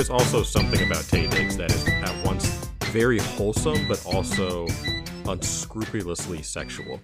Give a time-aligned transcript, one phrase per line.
[0.00, 2.46] Is also something about Taye Diggs that is at once
[2.84, 4.66] very wholesome, but also
[5.26, 7.02] unscrupulously sexual.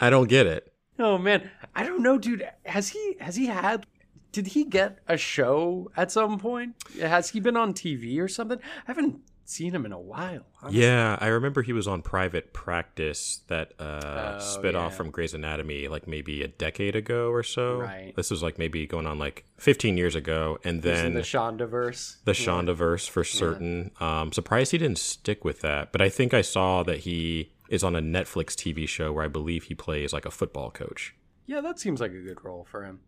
[0.00, 0.72] I don't get it.
[0.98, 2.44] Oh man, I don't know, dude.
[2.64, 3.86] Has he has he had?
[4.32, 6.74] Did he get a show at some point?
[7.00, 8.58] Has he been on TV or something?
[8.58, 10.46] I haven't seen him in a while.
[10.62, 10.82] honestly.
[10.82, 15.34] Yeah, I remember he was on Private Practice that uh, Oh, spit off from Grey's
[15.34, 17.78] Anatomy like maybe a decade ago or so.
[17.80, 18.12] Right.
[18.16, 20.58] This was like maybe going on like 15 years ago.
[20.64, 22.16] And then the Shondaverse.
[22.24, 23.90] the Shondaverse for certain.
[24.00, 27.82] Um, surprised he didn't stick with that, but I think I saw that he is
[27.84, 31.14] on a Netflix TV show where I believe he plays like a football coach.
[31.46, 33.00] Yeah, that seems like a good role for him.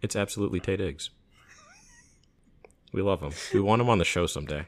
[0.00, 1.10] It's absolutely Taye Diggs.
[2.92, 3.32] We love him.
[3.54, 4.66] We want him on the show someday.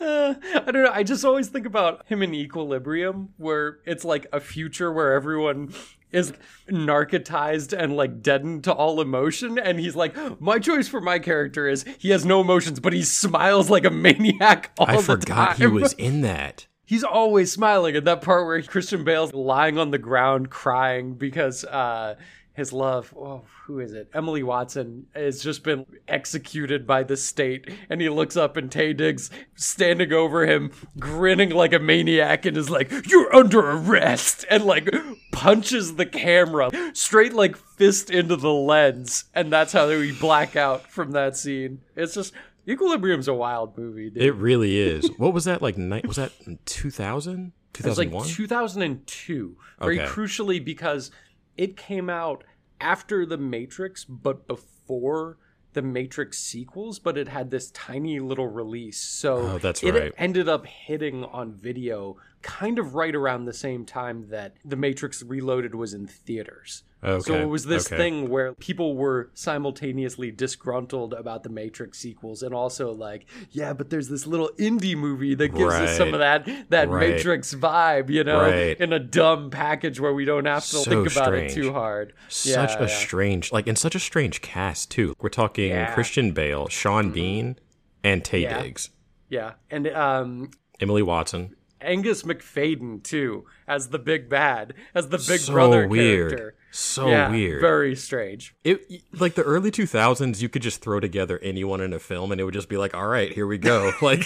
[0.00, 0.90] Uh, I don't know.
[0.92, 5.74] I just always think about him in Equilibrium, where it's like a future where everyone
[6.10, 6.32] is
[6.70, 9.58] narcotized and like deadened to all emotion.
[9.58, 13.02] And he's like, my choice for my character is he has no emotions, but he
[13.02, 16.66] smiles like a maniac all I the forgot he was in that.
[16.84, 21.62] He's always smiling at that part where Christian Bale's lying on the ground crying because
[21.64, 22.14] uh,
[22.58, 24.10] his love, oh, who is it?
[24.12, 28.94] Emily Watson has just been executed by the state, and he looks up and Taye
[28.96, 34.64] Diggs standing over him, grinning like a maniac, and is like, "You're under arrest," and
[34.64, 34.90] like
[35.32, 40.90] punches the camera straight like fist into the lens, and that's how we black out
[40.90, 41.80] from that scene.
[41.96, 42.34] It's just.
[42.68, 44.22] Equilibrium's a wild movie, dude.
[44.22, 45.08] It really is.
[45.16, 45.78] What was that like?
[45.78, 46.32] Ni- was that
[46.66, 47.52] 2000?
[47.78, 48.26] It was like 2001?
[48.28, 49.56] 2002.
[49.80, 50.08] Very Okay.
[50.10, 51.10] crucially because
[51.58, 52.44] it came out
[52.80, 55.36] after The Matrix, but before
[55.74, 58.98] the Matrix sequels, but it had this tiny little release.
[58.98, 60.12] So Oh, that's it right.
[60.16, 65.22] ended up hitting on video kind of right around the same time that The Matrix
[65.22, 66.84] Reloaded was in theaters.
[67.20, 67.96] So it was this okay.
[67.96, 73.88] thing where people were simultaneously disgruntled about the Matrix sequels and also like, yeah, but
[73.90, 77.10] there's this little indie movie that gives us some of that that Right.
[77.10, 78.80] Matrix vibe, you know, Right.
[78.80, 82.14] in a dumb package where we don't have to So think about it too hard.
[82.28, 82.86] Such Yeah, a yeah.
[82.88, 85.14] strange, like, in such a strange cast, too.
[85.20, 85.86] We're talking Yeah.
[85.86, 85.94] Mm-hmm.
[85.94, 87.58] Christian Bale, Sean Bean,
[88.02, 88.60] and Taye.
[88.62, 88.90] Diggs.
[89.28, 90.50] Yeah, and um
[90.80, 91.54] Emily Watson.
[91.80, 96.30] Angus Macfadyen too as the big bad, as the big so brother weird.
[96.30, 96.54] character.
[96.70, 97.60] So yeah, weird.
[97.60, 98.54] Very strange.
[98.64, 102.40] It like the early 2000s, you could just throw together anyone in a film and
[102.40, 103.92] it would just be like, all right, here we go.
[104.02, 104.24] like,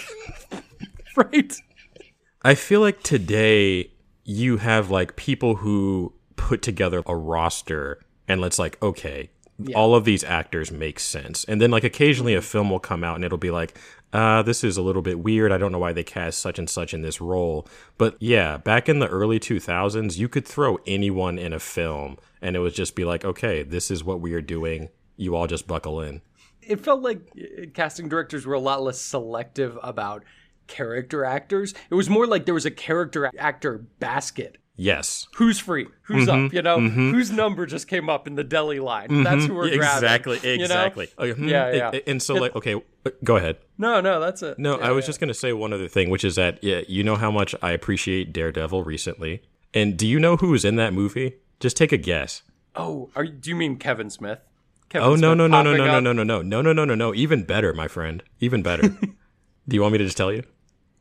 [1.17, 1.55] Right.
[2.43, 3.93] I feel like today
[4.25, 9.31] you have like people who put together a roster and let's like, okay,
[9.75, 11.45] all of these actors make sense.
[11.45, 13.79] And then like occasionally a film will come out and it'll be like,
[14.13, 15.53] uh, this is a little bit weird.
[15.53, 17.67] I don't know why they cast such and such in this role.
[17.97, 22.57] But yeah, back in the early 2000s, you could throw anyone in a film and
[22.57, 24.91] it would just be like, okay, this is what we are doing.
[25.17, 26.21] You all just buckle in.
[26.61, 30.25] It felt like uh, casting directors were a lot less selective about
[30.67, 31.75] character actors.
[31.91, 34.59] It was more like there was a character actor basket.
[34.77, 35.27] Yes.
[35.37, 35.87] Who's free?
[36.05, 36.53] Who's up?
[36.53, 39.23] You know, whose number just came up in the deli line?
[39.23, 40.05] That's who we're grabbing.
[40.05, 40.39] Exactly.
[40.43, 40.65] you know?
[40.65, 41.09] Exactly.
[41.19, 42.01] Okay, hmm, Yeah, yeah.
[42.07, 43.59] And, so like, okay, uh, go ahead.
[43.77, 44.59] No, no, that's it.
[44.59, 45.09] No, Yeah, I was yeah.
[45.09, 47.55] just going to say one other thing, which is that yeah, you know how much
[47.63, 49.43] I appreciate Daredevil recently.
[49.75, 51.35] And do you know who was in that movie?
[51.61, 52.43] Just take a guess.
[52.75, 54.41] Oh, are you, do you mean Kevin Smith?
[54.89, 56.03] Kevin Oh no Smith no no no no no up?
[56.03, 58.23] no no no no no no no no even better, my friend.
[58.41, 58.89] Even better.
[59.69, 60.43] do you want me to just tell you?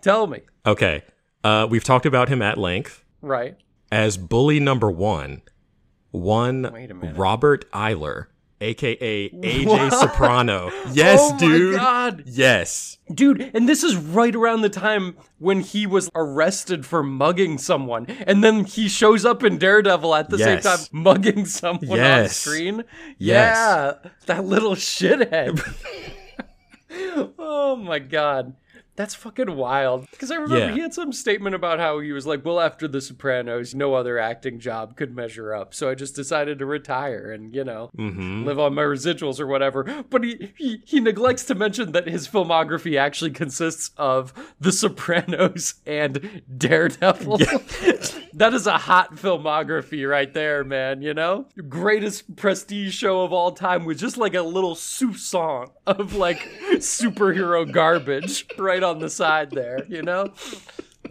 [0.01, 0.41] Tell me.
[0.65, 1.03] Okay.
[1.43, 3.57] Uh, we've talked about him at length Right.
[3.91, 5.41] as bully number one.
[6.11, 7.15] One Wait a minute.
[7.17, 8.29] Robert Iler,
[8.59, 10.69] aka AJ Soprano.
[10.85, 11.71] Oh yes, oh dude.
[11.73, 12.23] my god.
[12.25, 12.97] Yes.
[13.13, 18.05] Dude, and this is right around the time when he was arrested for mugging someone.
[18.27, 20.63] And then he shows up in Daredevil at the Yes.
[20.63, 22.83] same time mugging someone on screen.
[23.17, 23.55] Yes.
[23.57, 25.61] Yeah, that little shithead.
[27.39, 28.55] oh my god.
[28.97, 30.05] That's fucking wild.
[30.11, 30.73] Because I remember Yeah.
[30.73, 34.19] he had some statement about how he was like, well, after The Sopranos, no other
[34.19, 35.73] acting job could measure up.
[35.73, 38.43] So I just decided to retire and, you know, Mm-hmm.
[38.45, 40.03] live on my residuals or whatever.
[40.09, 45.75] But he, he, he neglects to mention that his filmography actually consists of The Sopranos
[45.85, 47.37] and Daredevil.
[48.33, 51.45] that is a hot filmography right there, man, you know?
[51.69, 56.39] Greatest prestige show of all time with just like a little soupçon of like
[56.75, 60.33] superhero garbage right on the side there, you know?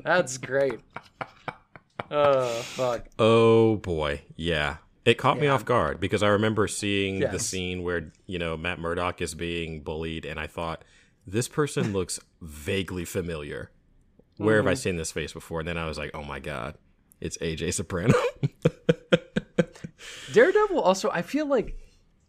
[0.03, 0.81] That's great.
[2.11, 3.07] Oh, fuck.
[3.19, 4.79] Oh boy, yeah.
[5.05, 8.79] It caught me off guard because I remember seeing the scene where you know Matt
[8.79, 10.85] Murdock is being bullied, and I thought
[11.27, 13.71] this person looks vaguely familiar.
[14.37, 14.79] Where have I mm-hmm.
[14.79, 15.61] seen this face before?
[15.61, 16.77] And then I was like, oh my god,
[17.21, 18.15] it's AJ Soprano.
[20.33, 21.77] Daredevil also, I feel like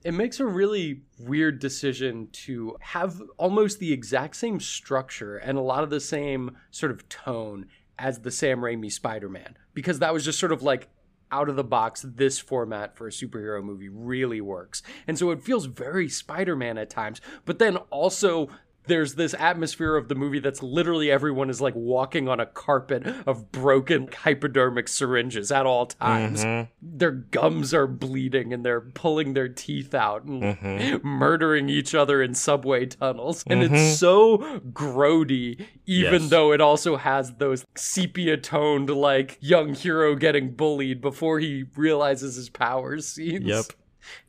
[0.03, 5.61] it makes a really weird decision to have almost the exact same structure and a
[5.61, 7.67] lot of the same sort of tone
[7.99, 9.57] as the Sam Raimi Spider Man.
[9.73, 10.89] Because that was just sort of like
[11.31, 14.81] out of the box, this format for a superhero movie really works.
[15.07, 18.49] And so it feels very Spider Man at times, but then also.
[18.87, 23.05] There's this atmosphere of the movie that's literally everyone is like walking on a carpet
[23.27, 26.69] of broken hypodermic syringes at all times mm-hmm.
[26.81, 31.07] their gums are bleeding and they're pulling their teeth out and mm-hmm.
[31.07, 33.43] murdering each other in subway tunnels.
[33.47, 33.93] And it's mm-hmm.
[33.93, 34.37] so
[34.71, 36.29] grody, even Yes.
[36.29, 42.35] though it also has those sepia toned, like young hero getting bullied before he realizes
[42.35, 43.45] his powers scenes.
[43.45, 43.65] Yep.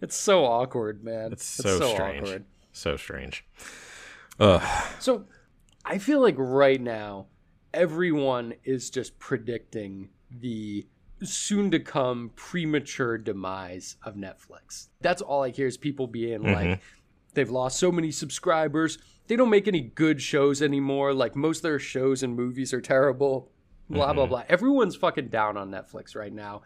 [0.00, 1.32] It's so awkward, man.
[1.32, 2.24] It's so, strange.
[2.24, 2.44] awkward.
[2.72, 3.44] So strange.
[4.98, 5.24] So
[5.84, 7.26] I feel like right now,
[7.74, 10.86] everyone is just predicting the
[11.22, 14.88] soon to come premature demise of Netflix.
[15.00, 16.52] That's all I hear is people being mm-hmm.
[16.52, 16.80] like,
[17.34, 18.98] they've lost so many subscribers.
[19.28, 21.14] They don't make any good shows anymore.
[21.14, 23.50] Like most of their shows and movies are terrible.
[23.88, 24.30] Blah, blah, mm-hmm.
[24.30, 24.42] blah.
[24.48, 26.62] Everyone's fucking down on Netflix right now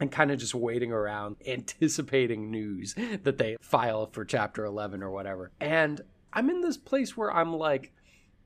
[0.00, 5.10] and kind of just waiting around, anticipating news that they file for chapter 11 or
[5.10, 5.50] whatever.
[5.60, 6.00] And
[6.32, 7.92] I'm in this place where I'm like,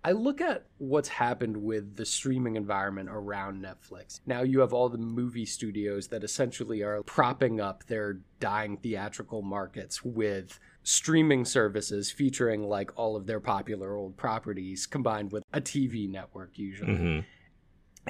[0.05, 4.21] I look at what's happened with the streaming environment around Netflix.
[4.27, 9.43] Now you have all the movie studios that essentially are propping up their dying theatrical
[9.43, 15.61] markets with streaming services featuring like all of their popular old properties combined with a
[15.61, 17.21] TV network usually mm-hmm.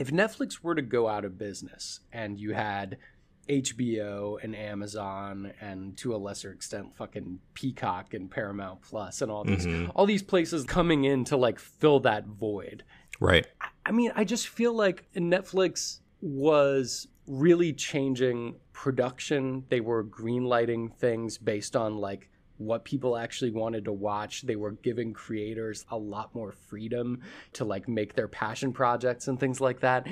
[0.00, 2.97] if Netflix were to go out of business and you had
[3.61, 9.44] HBO and Amazon and to a lesser extent fucking Peacock and Paramount Plus and all
[9.44, 9.90] these mm-hmm.
[9.94, 12.85] all these places coming in to like fill that void.
[13.21, 13.47] Right.
[13.85, 19.64] I mean, I just feel like Netflix was really changing production.
[19.68, 24.42] They were greenlighting things based on like what people actually wanted to watch.
[24.42, 27.21] They were giving creators a lot more freedom
[27.54, 30.06] to like make their passion projects and things like that.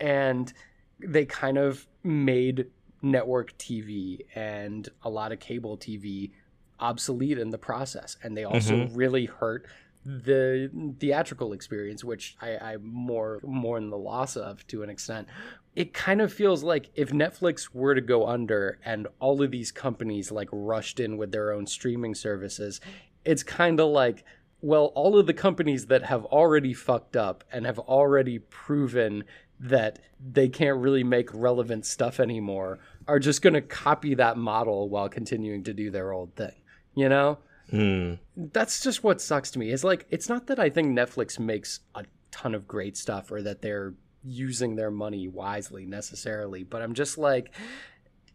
[0.00, 0.52] And
[1.00, 2.66] they kind of made
[3.10, 6.32] network TV and a lot of cable TV
[6.78, 8.16] obsolete in the process.
[8.22, 8.94] And they also mm-hmm.
[8.94, 9.66] really hurt
[10.06, 10.70] the
[11.00, 15.26] theatrical experience, which I, I'm more mourn the loss of to an extent.
[15.74, 19.72] It kind of feels like if Netflix were to go under and all of these
[19.72, 22.80] companies like rushed in with their own streaming services,
[23.24, 24.24] it's kind of like,
[24.60, 29.24] well, all of the companies that have already fucked up and have already proven
[29.60, 34.88] that they can't really make relevant stuff anymore are just going to copy that model
[34.88, 36.54] while continuing to do their old thing.
[36.94, 37.38] You know?
[37.70, 38.14] Hmm.
[38.36, 39.70] That's just what sucks to me.
[39.70, 43.42] Is like it's not that I think Netflix makes a ton of great stuff or
[43.42, 47.52] that they're using their money wisely necessarily, but I'm just like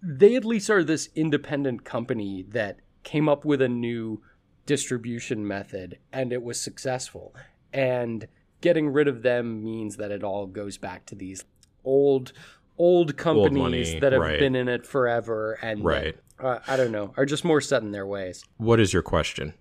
[0.04, 4.22] they at least are this independent company that came up with a new
[4.66, 7.36] distribution method and it was successful.
[7.72, 8.28] And
[8.62, 11.44] getting rid of them means that it all goes back to these
[11.84, 12.32] old
[12.78, 13.58] old companies
[13.90, 14.40] money, that have right.
[14.40, 16.18] been in it forever and that, Right.
[16.40, 18.44] uh, I don't know, are just more set in their ways.
[18.58, 19.54] What is your question?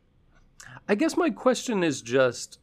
[0.89, 2.59] I guess my question is just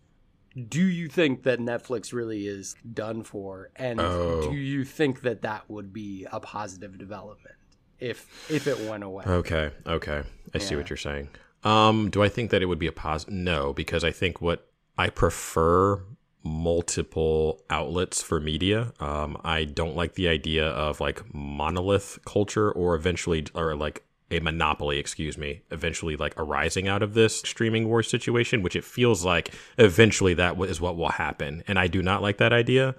[0.70, 4.50] do you think that Netflix really is done for and Oh.
[4.50, 7.56] do you think that that would be a positive development
[8.00, 9.26] if if it went away?
[9.26, 10.24] Okay, okay.
[10.54, 11.30] I see what you're saying.
[11.64, 13.34] Um, do I think that it would be a positive?
[13.36, 14.68] No, because I think what
[14.98, 16.02] I prefer
[16.48, 18.94] multiple outlets for media.
[19.00, 24.40] Um, I don't like the idea of like monolith culture or eventually or like a
[24.40, 29.24] monopoly, excuse me, eventually like arising out of this streaming war situation, which it feels
[29.24, 31.64] like eventually that is what will happen.
[31.68, 32.96] And I do not like that idea.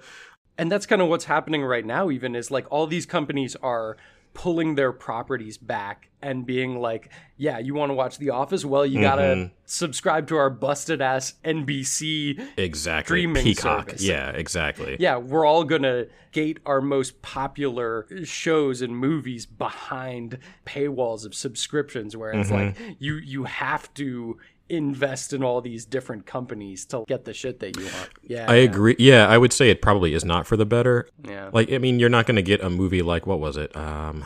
[0.57, 3.95] And that's kind of what's happening right now, even is like all these companies are
[4.33, 8.63] pulling their properties back and being like, yeah, you want to watch The Office?
[8.65, 9.43] Well, you got Mm-hmm.
[9.43, 12.39] to subscribe to our busted ass NBC.
[12.57, 13.19] Exactly.
[13.21, 13.89] Streaming Peacock.
[13.89, 14.03] service.
[14.03, 14.97] Yeah, exactly.
[14.99, 21.33] Yeah, we're all going to gate our most popular shows and movies behind paywalls of
[21.33, 24.37] subscriptions where it's like you you have to
[24.69, 28.09] invest in all these different companies to get the shit that you want.
[28.21, 28.45] Yeah.
[28.49, 28.95] I agree.
[28.99, 31.07] Yeah, I would say it probably is not for the better.
[31.27, 31.49] Yeah.
[31.51, 33.75] Like, I mean, you're not going to get a movie like what was it?
[33.75, 34.23] Um,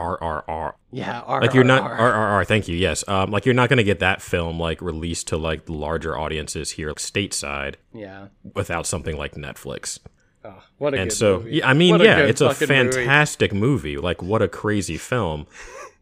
[0.00, 0.72] RRR.
[0.90, 1.98] Yeah, Like you're not RRR.
[1.98, 2.46] RRR.
[2.46, 2.76] Thank you.
[2.76, 3.04] Yes.
[3.08, 6.72] Um, like you're not going to get that film like released to like larger audiences
[6.72, 8.28] here stateside Yeah.
[8.54, 9.98] without something like Netflix.
[10.44, 10.98] Oh, what a.
[10.98, 11.56] And good so, movie.
[11.56, 12.92] yeah, I mean, yeah, it's a fucking movie.
[12.98, 13.96] fantastic movie.
[13.96, 15.46] Like, what a crazy film.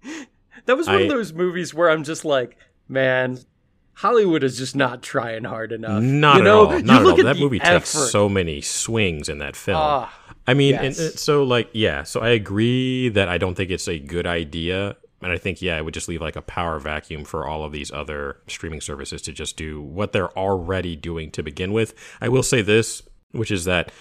[0.66, 2.56] That was one I- of those movies where I'm just like,
[2.88, 3.36] man,
[4.02, 6.02] Hollywood is just not trying hard enough.
[6.02, 6.78] Not you know, at all.
[6.80, 7.18] you Not at all.
[7.20, 9.78] at That movie takes so many swings in that film.
[9.80, 10.12] Ah,
[10.46, 10.98] I mean, yes.
[10.98, 12.02] and, uh, so like, yeah.
[12.02, 15.78] So I agree that I don't think it's a good idea, and I think yeah,
[15.78, 19.22] it would just leave like a power vacuum for all of these other streaming services
[19.22, 21.94] to just do what they're already doing to begin with.
[22.20, 23.92] I will say this, which is that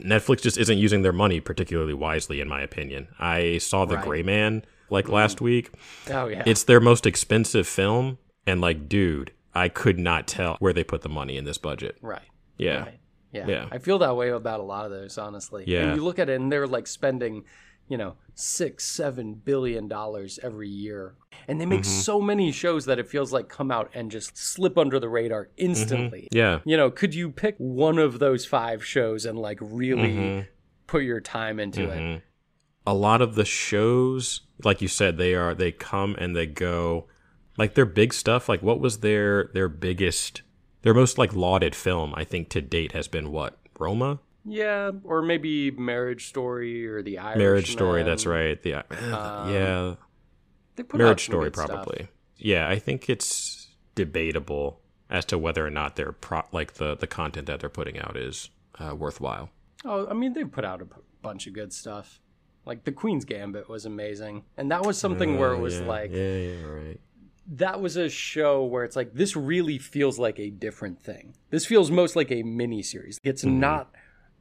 [0.00, 3.08] Netflix just isn't using their money particularly wisely, in my opinion.
[3.18, 4.04] I saw The Right.
[4.04, 5.70] Gray Man like last week.
[6.10, 6.42] oh yeah.
[6.44, 11.02] It's their most expensive film, and like, dude, I could not tell where they put
[11.02, 11.98] the money in this budget.
[12.02, 12.22] right.
[12.58, 12.82] Yeah.
[12.84, 12.98] Right.
[13.32, 13.46] Yeah.
[13.46, 13.68] Yeah.
[13.72, 15.64] I feel that way about a lot of those, honestly.
[15.66, 15.80] Yeah.
[15.84, 17.44] And you look at it and they're like spending,
[17.88, 21.14] you know, six, seven billion dollars every year.
[21.48, 22.00] And they make Mm-hmm.
[22.00, 25.48] so many shows that it feels like come out and just slip under the radar
[25.56, 26.28] instantly.
[26.30, 26.60] Yeah.
[26.64, 30.40] You know, could you pick one of those five shows and like really Mm-hmm.
[30.86, 32.22] put your time into it?
[32.86, 37.06] a lot of the shows like you said they are they come and they go
[37.58, 40.42] like their big stuff like what was their their biggest
[40.82, 43.58] their most like lauded film i think to date has been what?
[43.78, 44.20] Roma?
[44.44, 47.38] Yeah, or maybe Marriage Story or The Irishman.
[47.38, 48.60] marriage story that's right.
[48.62, 49.94] The yeah.
[50.76, 51.68] They put out marriage story good stuff.
[51.68, 52.08] probably.
[52.36, 54.80] Yeah i think it's debatable
[55.10, 58.16] as to whether or not their pro like the the content that they're putting out
[58.16, 59.50] is uh, worthwhile.
[59.84, 62.20] Oh, I mean, they've put out a b- bunch of good stuff.
[62.64, 66.10] Like the Queen's Gambit was amazing, and that was something where it was yeah, like
[66.12, 67.00] yeah yeah right
[67.46, 71.34] that was a show where it's like this really feels like a different thing.
[71.50, 73.18] This feels most like a mini series.
[73.24, 73.60] It's Mm-hmm.
[73.60, 73.94] not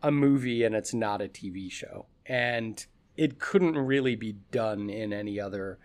[0.04, 2.84] a movie and it's not a TV show, and
[3.18, 5.78] it couldn't really be done in any other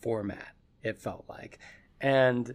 [0.00, 0.48] format.
[0.82, 1.58] It felt like,
[2.00, 2.54] and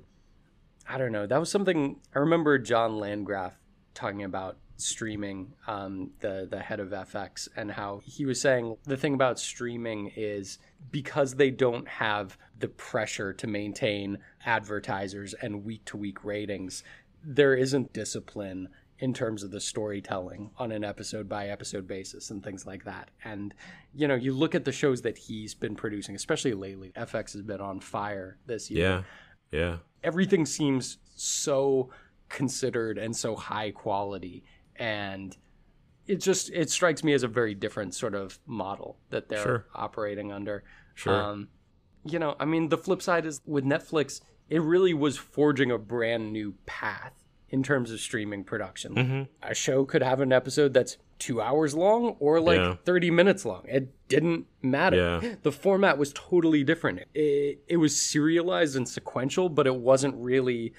[0.87, 1.25] I don't know.
[1.25, 3.57] That was something I remember John Landgraf
[3.93, 8.97] talking about streaming, um, the the head of FX, and how he was saying the
[8.97, 10.59] thing about streaming is
[10.91, 16.83] because they don't have the pressure to maintain advertisers and week to week ratings,
[17.23, 18.69] there isn't discipline
[18.99, 23.11] in terms of the storytelling on an episode by episode basis and things like that.
[23.23, 23.53] And
[23.93, 26.91] you know, you look at the shows that he's been producing, especially lately.
[26.95, 29.03] FX has been on fire this year yeah
[29.51, 31.89] yeah everything seems so
[32.29, 34.43] considered and so high quality
[34.75, 35.37] and
[36.07, 39.65] it just it strikes me as a very different sort of model that they're Sure.
[39.75, 40.63] operating under
[40.95, 41.13] Sure.
[41.13, 41.47] um,
[42.05, 45.77] you know i mean the flip side is with netflix it really was forging a
[45.77, 47.13] brand new path
[47.49, 49.21] in terms of streaming production Mm-hmm.
[49.51, 52.75] a show could have an episode that's two hours long or like Yeah.
[52.85, 55.35] 30 minutes long it didn't matter Yeah.
[55.43, 56.99] the format was totally different.
[57.13, 60.73] It, it was serialized and sequential, but it wasn't really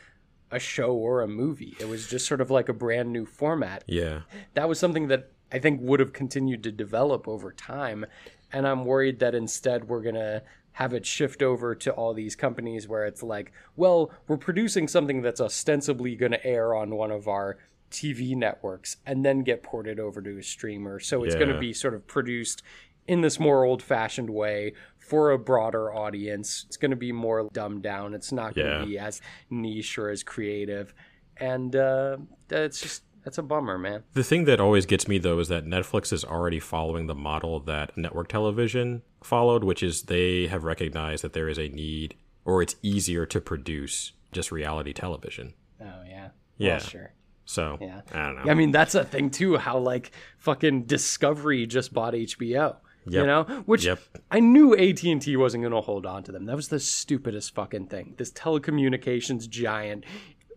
[0.50, 1.76] a show or a movie.
[1.78, 3.84] It was just sort of like a brand new format.
[3.86, 4.20] yeah
[4.54, 8.06] That was something that I think would have continued to develop over time.
[8.52, 12.36] And I'm worried that instead we're going to have it shift over to all these
[12.36, 17.10] companies where it's like, well, we're producing something that's ostensibly going to air on one
[17.10, 17.58] of our
[17.90, 21.00] TV networks and then get ported over to a streamer.
[21.00, 22.62] So it's going to be sort of produced
[23.06, 24.74] in this more old fashioned way
[25.08, 26.64] for a broader audience.
[26.68, 28.14] It's going to be more dumbed down.
[28.14, 28.84] It's not going to Yeah.
[28.84, 30.92] be as niche or as creative.
[31.38, 34.02] And uh, that's just, that's a bummer, man.
[34.14, 37.60] The thing that always gets me though is that Netflix is already following the model
[37.60, 42.62] that network television followed, which is they have recognized that there is a need or
[42.62, 45.54] it's easier to produce just reality television.
[45.80, 46.28] Oh, yeah.
[46.56, 46.68] Yeah.
[46.70, 47.12] Well, sure.
[47.44, 48.00] So Yeah.
[48.12, 48.50] I don't know.
[48.50, 49.56] I mean, that's a thing too.
[49.56, 52.76] How like fucking Discovery just bought HBO.
[53.06, 54.00] You know, which Yep.
[54.30, 56.44] I knew AT and T wasn't going to hold on to them.
[56.46, 58.14] That was the stupidest fucking thing.
[58.18, 60.04] This telecommunications giant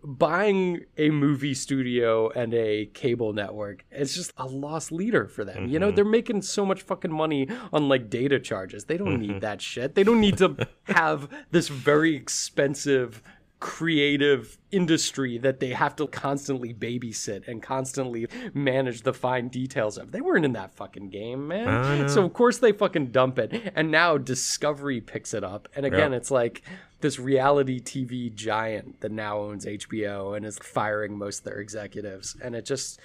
[0.03, 3.85] buying a movie studio and a cable network.
[3.91, 5.65] It's just a lost leader for them.
[5.67, 5.79] You Mm-hmm.
[5.79, 8.85] know, they're making so much fucking money on like data charges.
[8.85, 9.33] They don't Mm-hmm.
[9.33, 9.93] need that shit.
[9.95, 13.21] They don't need to have this very expensive
[13.61, 20.11] creative industry that they have to constantly babysit and constantly manage the fine details of.
[20.11, 22.09] They weren't in that fucking game, man.
[22.09, 23.71] So of course they fucking dump it.
[23.75, 25.69] And now Discovery picks it up.
[25.75, 26.17] And again, Yeah.
[26.17, 26.63] it's like
[26.99, 32.35] this reality TV giant that now owns HBO and is firing most of their executives.
[32.43, 32.99] And it just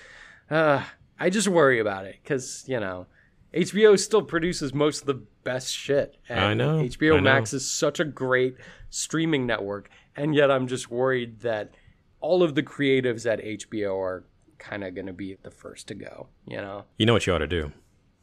[0.50, 0.82] uh
[1.20, 3.06] I just worry about it cuz, you know,
[3.54, 6.16] HBO still produces most of the best shit.
[6.28, 7.22] And I know, HBO I know.
[7.22, 8.56] Max is such a great
[8.90, 11.75] streaming network, and yet I'm just worried that
[12.20, 14.25] all of the creatives at HBO are
[14.58, 16.28] kind of going to be the first to go.
[16.46, 17.73] You know, you know what you ought to do?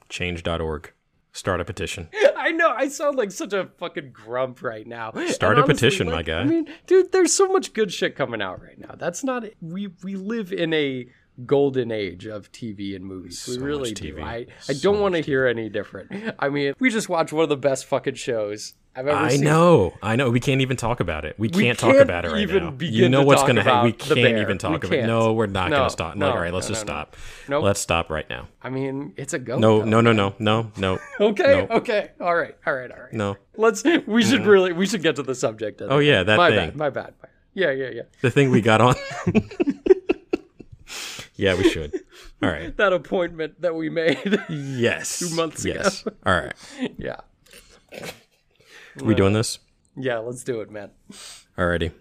[0.10, 0.92] Change.org.
[1.32, 2.10] Start a petition.
[2.38, 5.12] I know I sound like such a fucking grump right now.
[5.28, 6.42] Start a petition, my guy.
[6.42, 8.96] I mean, dude, there's so much good shit coming out right now.
[8.96, 11.08] That's not we we live in a
[11.46, 13.48] golden age of TV and movies.
[13.48, 14.22] we really do.
[14.22, 16.36] I I don't want to hear any different.
[16.38, 19.42] I mean, we just watched one of the best fucking shows I've ever I seen.
[19.46, 20.30] know, I know.
[20.30, 21.34] We can't even talk about it.
[21.40, 22.72] We can't, talk can't about it right even now.
[22.72, 23.86] begin You know to what's gonna happen.
[23.86, 24.92] We can't even talk about.
[24.92, 25.08] can't.
[25.08, 26.16] No, we're not No, gonna stop.
[26.16, 27.00] no, like, all right, let's no, just no, no.
[27.00, 27.16] stop.
[27.50, 27.64] Nope.
[27.64, 28.50] Let's stop right now.
[28.62, 29.58] I mean, it's a go.
[29.58, 31.78] No, no, no, no, no, no, Okay, No.
[31.78, 33.14] okay, all right, all right, all right.
[33.14, 33.36] no.
[33.58, 33.84] Let's.
[34.06, 34.74] We should really.
[34.74, 35.82] We should get to the subject.
[35.84, 36.70] Oh, yeah, that my thing.
[36.70, 36.76] bad.
[36.76, 37.14] My bad.
[37.22, 38.02] my- Yeah, yeah, yeah.
[38.22, 38.96] The thing we got on.
[41.36, 41.94] yeah, we should.
[42.42, 42.76] All right.
[42.78, 44.40] That appointment that we made.
[44.50, 45.20] Yes.
[45.20, 45.74] Two months ago.
[45.82, 46.04] yes.
[46.26, 46.54] All right.
[46.98, 47.22] yeah,
[49.02, 49.60] We doing this?
[49.96, 50.20] yeah.
[50.20, 50.92] Let's do it, man.
[51.58, 51.92] Alrighty.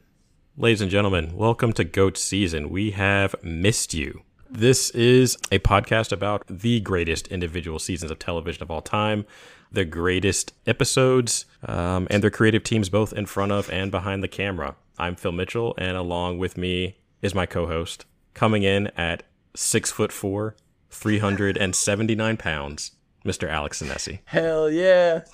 [0.57, 2.68] Ladies and gentlemen, welcome to Goat Season.
[2.68, 4.22] We have missed you.
[4.50, 9.24] This is a podcast about the greatest individual seasons of television of all time,
[9.70, 14.28] the greatest episodes, um, and their creative teams both in front of and behind the
[14.28, 14.76] camera.
[14.98, 19.22] I'm Phil Mitchell, and along with me is my co-host, coming in at
[19.57, 20.55] six foot four,
[20.90, 22.92] 379 pounds,
[23.24, 23.48] Mr.
[23.48, 24.18] Alex Sinesi.
[24.26, 25.22] Hell yeah.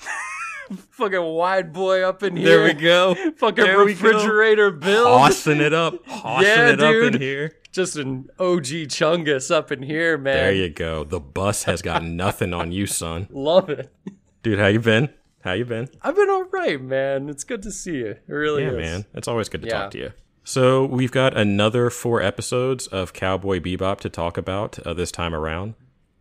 [0.90, 2.46] Fucking wide boy up in here.
[2.58, 3.14] There we go.
[3.36, 5.06] Fucking refrigerator bill.
[5.18, 5.94] Hossing it up.
[6.06, 7.20] Hossing Yeah, it up in dude.
[7.20, 7.52] here.
[7.72, 10.34] Just an OG chungus up in here, man.
[10.36, 11.04] There you go.
[11.04, 13.28] The bus has got nothing on you, son.
[13.30, 13.92] Love it.
[14.42, 15.10] Dude, how you been?
[15.42, 15.88] How you been?
[16.02, 17.28] I've been all right, man.
[17.28, 18.06] It's good to see you.
[18.06, 18.76] It really Yeah, is.
[18.76, 19.04] man.
[19.14, 19.82] It's always good to Yeah.
[19.82, 20.12] talk to you.
[20.44, 25.34] So we've got another four episodes of Cowboy Bebop to talk about uh, this time
[25.34, 25.74] around.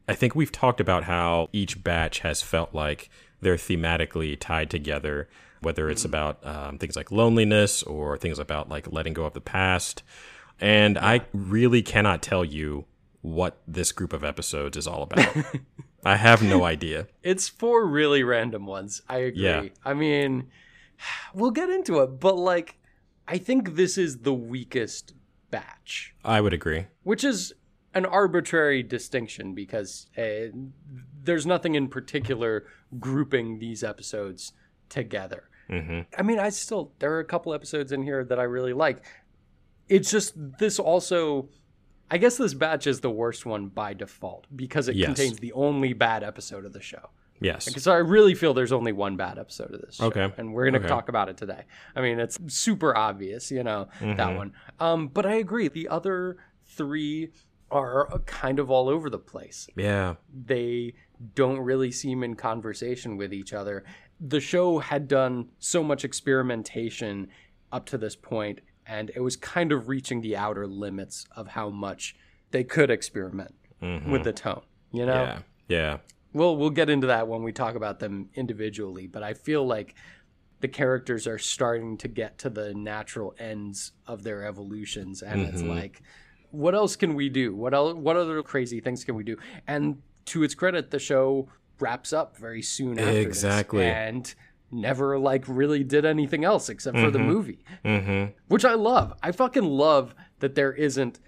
[0.07, 3.09] I think we've talked about how each batch has felt like
[3.41, 5.27] they're thematically tied together,
[5.61, 9.41] whether it's about um, things like loneliness or things about like letting go of the
[9.41, 10.03] past.
[10.59, 12.85] And I really cannot tell you
[13.21, 15.35] what this group of episodes is all about.
[16.05, 17.07] I have no idea.
[17.23, 19.01] It's four really random ones.
[19.09, 19.43] I agree.
[19.43, 19.63] Yeah.
[19.83, 20.47] I mean,
[21.33, 22.77] we'll get into it, but like,
[23.27, 25.13] I think this is the weakest
[25.51, 26.85] batch, I would agree.
[27.03, 27.53] which is
[27.93, 30.51] an arbitrary distinction because uh,
[31.27, 32.65] there's nothing in particular
[32.99, 34.53] grouping these episodes
[34.89, 35.43] together.
[35.69, 38.73] hmm I mean, I still there are a couple episodes in here that I really
[38.73, 39.03] like.
[39.87, 41.49] It's just this also
[42.09, 45.07] I guess this batch is the worst one by default because it Yes.
[45.07, 47.09] contains the only bad episode of the show.
[47.41, 47.65] Yes.
[47.65, 50.05] Because I really feel there's only one bad episode of this show.
[50.05, 50.33] Okay.
[50.37, 50.87] And we're gonna Okay.
[50.87, 51.63] talk about it today.
[51.95, 54.35] I mean, it's super obvious, you know, that Mm-hmm.
[54.37, 54.53] one.
[54.79, 55.67] Um, but I agree.
[55.67, 57.31] The other three
[57.69, 60.15] are kind of all over the place Yeah.
[60.33, 60.93] they
[61.35, 63.83] don't really seem in conversation with each other.
[64.19, 67.27] The show had done so much experimentation
[67.71, 71.69] up to this point, and it was kind of reaching the outer limits of how
[71.69, 72.15] much
[72.51, 74.61] they could experiment with the tone.
[74.91, 75.41] You know, Mm-hmm.
[75.67, 75.77] Yeah.
[75.77, 75.97] Yeah.
[76.33, 79.07] we'll we'll get into that when we talk about them individually.
[79.07, 79.95] But I feel like
[80.61, 85.61] the characters are starting to get to the natural ends of their evolutions, and it's
[85.61, 85.69] Mm-hmm.
[85.69, 86.01] like,
[86.51, 87.55] what else can we do?
[87.55, 87.93] What else?
[87.95, 89.37] What other crazy things can we do?
[89.67, 93.85] And to its credit, the show wraps up very soon after this, Exactly.
[93.85, 94.33] and
[94.71, 98.31] never like really did anything else except for the movie, Mm-hmm.
[98.47, 99.13] which I love.
[99.23, 101.19] I fucking love that there isn't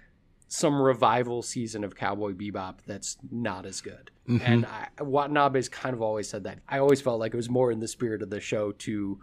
[0.48, 4.10] some revival season of Cowboy Bebop that's not as good.
[4.28, 4.44] Mm-hmm.
[4.52, 6.58] And I, Watanabe's kind of always said that.
[6.68, 9.20] I always felt like it was more in the spirit of the show to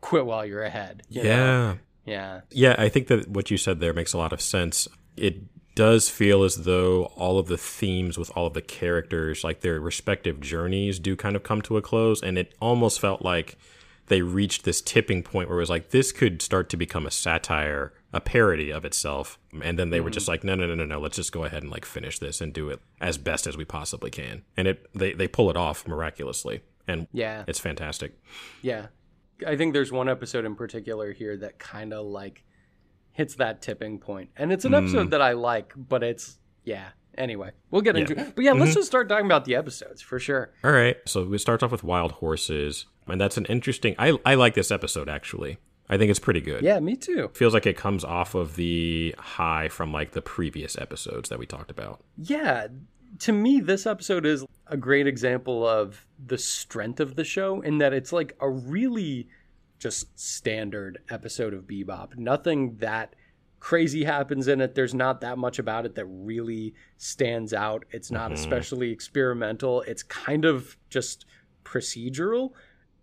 [0.00, 1.02] quit while you're ahead.
[1.08, 1.28] you know?
[1.28, 1.74] Yeah.
[2.06, 2.40] Yeah.
[2.50, 4.86] Yeah, I think that what you said there makes a lot of sense.
[5.18, 5.42] It
[5.74, 9.80] does feel as though all of the themes with all of the characters, like their
[9.80, 12.20] respective journeys, do kind of come to a close.
[12.22, 13.56] And it almost felt like
[14.08, 17.10] they reached this tipping point where it was like, this could start to become a
[17.10, 19.38] satire, a parody of itself.
[19.62, 20.32] And then they were just mm-hmm.
[20.32, 22.52] like, no, no, no, no, no, let's just go ahead and like finish this and
[22.52, 24.42] do it as best as we possibly can.
[24.56, 26.62] And it they, they pull it off miraculously.
[26.88, 27.44] And Yeah.
[27.46, 28.18] it's fantastic.
[28.62, 28.86] Yeah.
[29.46, 32.44] I think there's one episode in particular here that kind of like
[33.18, 34.30] hits that tipping point.
[34.36, 34.78] And it's an Mm.
[34.78, 36.88] episode that I like, but it's, yeah.
[37.18, 38.36] Anyway, we'll get into it.
[38.36, 38.60] But yeah, Mm-hmm.
[38.60, 40.52] let's just start talking about the episodes for sure.
[40.62, 40.96] All right.
[41.04, 43.96] So it starts off with wild horses, and that's an interesting.
[43.98, 45.58] I I like this episode actually.
[45.90, 46.62] I think it's pretty good.
[46.62, 47.30] Yeah, me too.
[47.34, 51.46] Feels like it comes off of the high from like the previous episodes that we
[51.46, 52.02] talked about.
[52.16, 52.68] Yeah.
[53.20, 57.78] To me, this episode is a great example of the strength of the show in
[57.78, 59.28] that it's like a really
[59.78, 62.16] just standard episode of Bebop.
[62.16, 63.14] Nothing that
[63.60, 64.74] crazy happens in it.
[64.74, 67.84] There's not that much about it that really stands out.
[67.90, 68.34] It's not mm-hmm.
[68.34, 69.82] especially experimental.
[69.82, 71.24] It's kind of just
[71.64, 72.52] procedural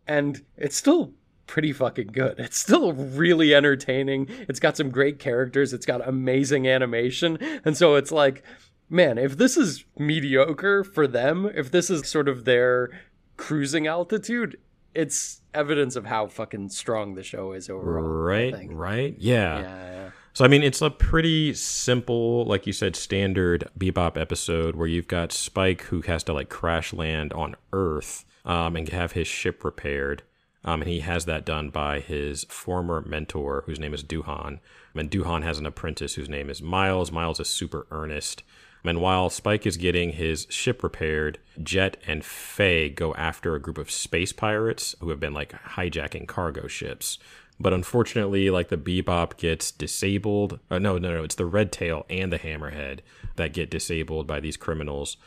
[0.08, 1.14] and it's still
[1.48, 2.40] pretty fucking good.
[2.40, 4.28] It's still really entertaining.
[4.48, 5.74] It's got some great characters.
[5.74, 7.38] It's got amazing animation.
[7.64, 8.44] And so it's like,
[8.90, 12.90] man, if this is mediocre for them, if this is sort of their
[13.38, 14.58] cruising altitude,
[14.96, 18.04] it's evidence of how fucking strong the show is overall.
[18.04, 18.68] Right.
[18.70, 19.16] Right.
[19.20, 19.60] Yeah.
[19.60, 20.10] Yeah, yeah.
[20.34, 25.08] So I mean, it's a pretty simple, like you said, standard bebop episode where you've
[25.08, 29.64] got Spike who has to like crash land on Earth um, and have his ship
[29.64, 30.24] repaired.
[30.66, 34.60] Um, and he has that done by his former mentor, whose name is Doohan.
[34.96, 37.12] And Doohan has an apprentice whose name is Miles.
[37.12, 38.42] Miles is super earnest.
[38.88, 43.78] And while Spike is getting his ship repaired, Jet and Faye go after a group
[43.78, 47.18] of space pirates who have been like hijacking cargo ships.
[47.60, 50.60] But unfortunately, like the Bebop gets disabled.
[50.70, 53.00] Uh, no, no, no, it's the Red Tail and the Hammerhead
[53.38, 55.18] that get disabled by these criminals.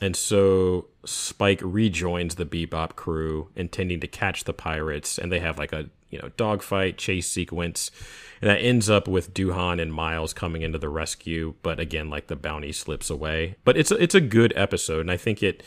[0.00, 5.58] And so Spike rejoins the Bebop crew, intending to catch the pirates, and they have
[5.58, 7.90] like a you know dogfight chase sequence,
[8.40, 11.54] and that ends up with Doohan and Miles coming into the rescue.
[11.62, 13.56] But again, like the bounty slips away.
[13.64, 15.62] But it's a, it's a good episode, and I think it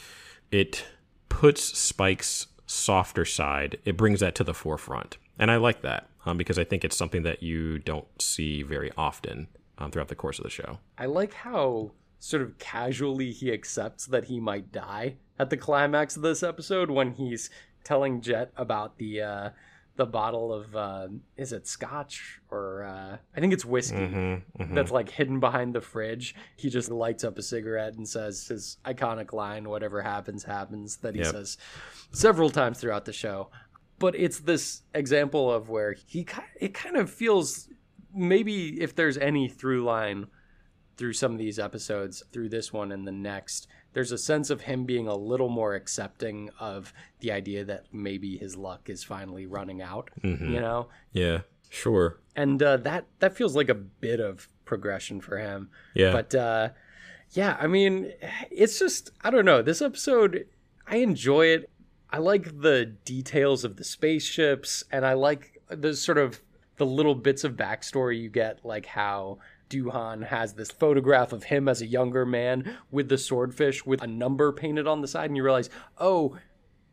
[0.52, 0.86] it
[1.28, 3.80] puts Spike's softer side.
[3.84, 6.98] It brings that to the forefront, and I like that um, because I think it's
[6.98, 9.48] something that you don't see very often
[9.80, 10.80] um, throughout the course of the show.
[10.98, 16.16] I like how sort of casually he accepts that he might die at the climax
[16.16, 17.50] of this episode when he's
[17.84, 19.50] telling Jet about the uh,
[19.96, 24.92] the bottle of uh, is it scotch or uh, I think it's whiskey Mm-hmm, that's
[24.92, 26.36] like hidden behind the fridge.
[26.56, 31.16] He just lights up a cigarette and says his iconic line, "Whatever happens, happens," that
[31.16, 31.32] he Yep.
[31.32, 31.58] says
[32.12, 33.50] several times throughout the show.
[33.98, 36.26] But it's this example of where he
[36.60, 37.68] it kind of feels
[38.14, 40.28] maybe if there's any through line
[41.00, 44.60] through some of these episodes, through this one and the next, there's a sense of
[44.60, 49.46] him being a little more accepting of the idea that maybe his luck is finally
[49.46, 50.90] running out, you know?
[51.14, 52.20] Yeah, sure.
[52.36, 55.70] And uh, that that feels like a bit of progression for him.
[55.96, 56.12] Yeah.
[56.12, 56.70] But uh,
[57.32, 58.12] yeah, I mean,
[58.52, 59.62] it's just I don't know.
[59.62, 60.48] This episode,
[60.86, 61.70] I enjoy it.
[62.12, 66.42] I like the details of the spaceships, and I like the sort of
[66.76, 69.38] the little bits of backstory you get, like how
[69.70, 74.08] Doohan has this photograph of him as a younger man with the swordfish with a
[74.08, 76.38] number painted on the side, and you realize, oh,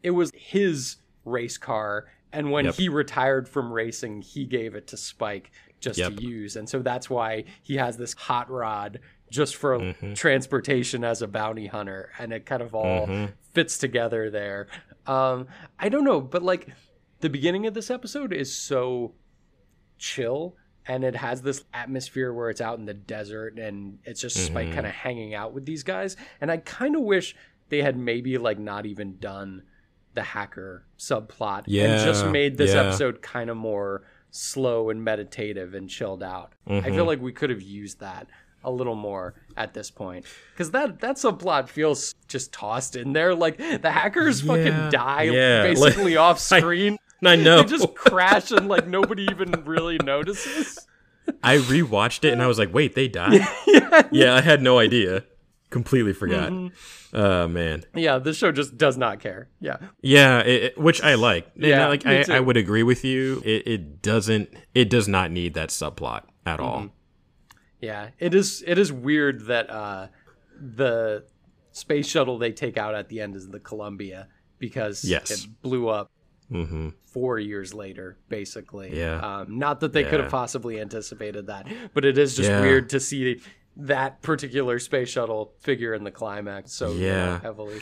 [0.03, 2.07] it was his race car.
[2.33, 2.75] And when Yep.
[2.75, 6.17] he retired from racing, he gave it to Spike just Yep.
[6.17, 6.57] to use.
[6.57, 10.13] And so that's why he has this hot rod just for Mm-hmm.
[10.15, 12.11] transportation as a bounty hunter.
[12.19, 13.33] And it kind of all Mm-hmm.
[13.55, 14.67] fits together there.
[15.07, 15.47] Um,
[15.79, 16.69] I don't know, but like
[17.21, 19.15] the beginning of this episode is so
[19.99, 20.57] chill
[20.89, 24.67] and it has this atmosphere where it's out in the desert and it's just Spike
[24.67, 24.75] mm-hmm.
[24.75, 26.17] kind of hanging out with these guys.
[26.41, 27.35] And I kind of wish
[27.69, 29.63] they had maybe like not even done
[30.15, 32.83] the hacker subplot and just made this yeah.
[32.83, 36.53] episode kind of more slow and meditative and chilled out.
[36.67, 37.07] I feel mm-hmm.
[37.07, 38.29] like we could have used that
[38.65, 43.33] a little more at this point because that that subplot feels just tossed in there
[43.33, 47.63] like the hackers Yeah, fucking die yeah, like- basically off screen I know.
[47.63, 50.87] they just crash and like nobody even really notices.
[51.43, 53.41] I rewatched it and I was like, wait, they died?
[54.13, 54.35] yeah.
[54.35, 55.25] I had no idea.
[55.71, 56.53] completely forgot.
[57.13, 59.49] Oh man, Yeah, this show just does not care.
[59.61, 59.79] Yeah.
[60.03, 61.51] yeah, it, it- which I like.
[61.55, 62.37] And, Yeah, like me I.
[62.37, 63.43] I would agree with you.
[63.45, 64.51] It, it doesn't.
[64.75, 66.79] It does not need that subplot at all.
[66.79, 66.87] Mm-hmm.
[67.81, 68.63] Yeah, it is.
[68.67, 70.09] It is weird that uh,
[70.59, 71.25] the
[71.73, 75.31] space shuttle they take out at the end is the Columbia because Yes.
[75.31, 76.11] it blew up
[76.53, 76.91] Mm-hmm.
[77.05, 78.97] four years later, basically.
[78.97, 79.19] Yeah.
[79.21, 82.61] Um, not that they could have possibly anticipated that, but it is just Yeah.
[82.61, 83.41] weird to see
[83.77, 87.41] that particular space shuttle figure in the climax so Yeah.
[87.41, 87.81] heavily.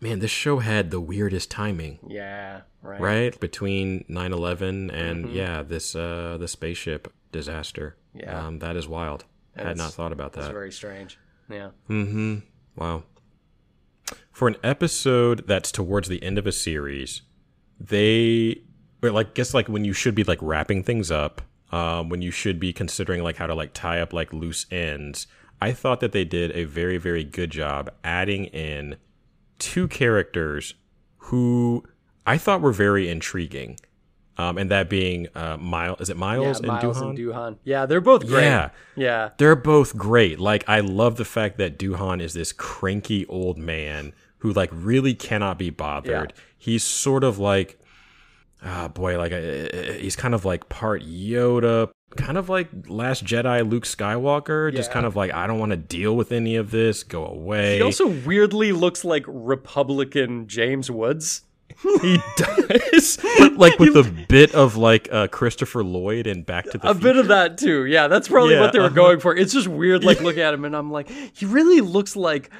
[0.00, 1.98] Man, this show had the weirdest timing.
[2.06, 2.60] Yeah.
[2.80, 3.00] Right.
[3.00, 8.20] right between 9-11 and yeah this uh the spaceship disaster Mm-hmm.
[8.20, 8.46] Yeah.
[8.46, 9.24] um that is wild
[9.56, 11.18] i had not thought about It's that very strange.
[11.50, 11.70] Yeah.
[11.90, 12.36] mm-hmm
[12.76, 13.02] wow
[14.30, 17.22] for an episode that's towards the end of a series
[17.80, 18.60] they
[19.02, 22.30] or like guess like when you should be like wrapping things up um when you
[22.30, 25.26] should be considering like how to like tie up like loose ends
[25.60, 28.96] i thought that they did a very very good job adding in
[29.58, 30.74] two characters
[31.16, 31.84] who
[32.26, 33.78] I thought were very intriguing.
[34.36, 37.08] Um, and that being uh, Miles, is it Yeah, Miles, Miles and Doohan?
[37.10, 37.56] and Doohan.
[37.64, 38.44] Yeah, they're both great.
[38.44, 38.70] Yeah.
[38.94, 39.30] Yeah.
[39.36, 40.38] They're both great.
[40.38, 45.14] Like I love the fact that Doohan is this cranky old man who like really
[45.14, 46.32] cannot be bothered.
[46.56, 47.78] He's sort of like,
[48.64, 53.68] ah, boy, like uh, he's kind of like part Yoda, kind of like Last Jedi
[53.68, 54.74] Luke Skywalker.
[54.74, 57.02] Just kind of like I don't want to deal with any of this.
[57.02, 57.76] Go away.
[57.76, 61.42] He also weirdly looks like Republican James Woods.
[62.02, 66.78] He does, but like with a bit of like uh, Christopher Lloyd and Back to
[66.78, 67.84] the a bit of that too.
[67.84, 68.94] Yeah, that's probably Yeah, what they were uh-huh.
[68.94, 69.36] going for.
[69.36, 72.50] It's just weird, like looking at him, and I'm like, he really looks like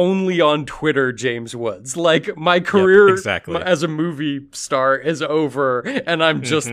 [0.00, 1.94] only on Twitter James Woods.
[1.94, 3.56] Like my career exactly.
[3.56, 6.68] as a movie star is over, and I'm just.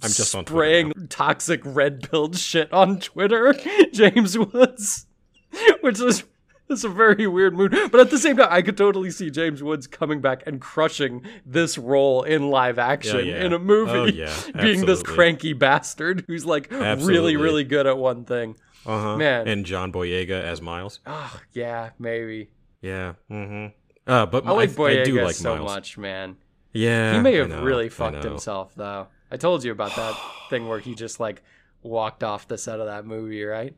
[0.00, 3.52] I'm just spraying toxic red pilled shit on Twitter,
[3.92, 5.06] James Woods,
[5.80, 6.22] which is
[6.68, 7.76] it's a very weird mood.
[7.90, 11.24] But at the same time, I could totally see James Woods coming back and crushing
[11.44, 13.44] this role in live action yeah.
[13.44, 14.32] in a movie, Oh, yeah.
[14.62, 17.12] being this cranky bastard who's like Absolutely.
[17.12, 18.54] really, really good at one thing.
[18.86, 19.16] Uh-huh.
[19.16, 19.48] Man.
[19.48, 21.00] and John Boyega as Miles.
[21.06, 22.50] Oh, yeah, maybe.
[22.80, 23.14] Yeah.
[23.30, 23.74] Mm-hmm.
[24.06, 25.66] Uh, but I like I, Boyega do like so Miles.
[25.66, 26.36] much, man.
[26.72, 29.08] Yeah, He may have know, really fucked himself, though.
[29.30, 30.14] I told you about that
[30.50, 31.42] thing where he just like
[31.82, 33.74] walked off the set of that movie, right?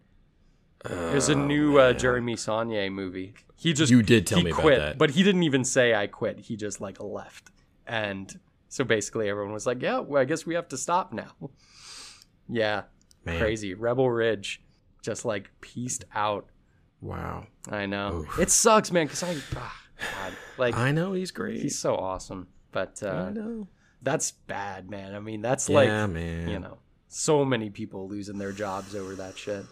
[0.84, 3.34] There's a new uh, Jeremy Saulnier movie.
[3.56, 4.98] He just Oh, You did tell he me about that.
[4.98, 6.40] but he didn't even say I quit.
[6.40, 7.50] He just like left,
[7.86, 11.32] and so basically everyone was like, "Yeah, well, I guess we have to stop now."
[12.48, 12.82] yeah,
[13.26, 13.38] Man.
[13.38, 13.74] crazy.
[13.74, 14.62] Rebel Ridge
[15.02, 16.46] just like pieced out.
[17.00, 17.46] Wow.
[17.70, 19.06] I know it sucks, man.
[19.06, 21.60] Because I, ah, God, like I know he's great.
[21.60, 23.68] he's so awesome, but uh, I know.
[24.02, 25.14] that's bad, man.
[25.14, 26.48] I mean, that's Yeah, like man.
[26.48, 29.64] you know, so many people losing their jobs over that shit.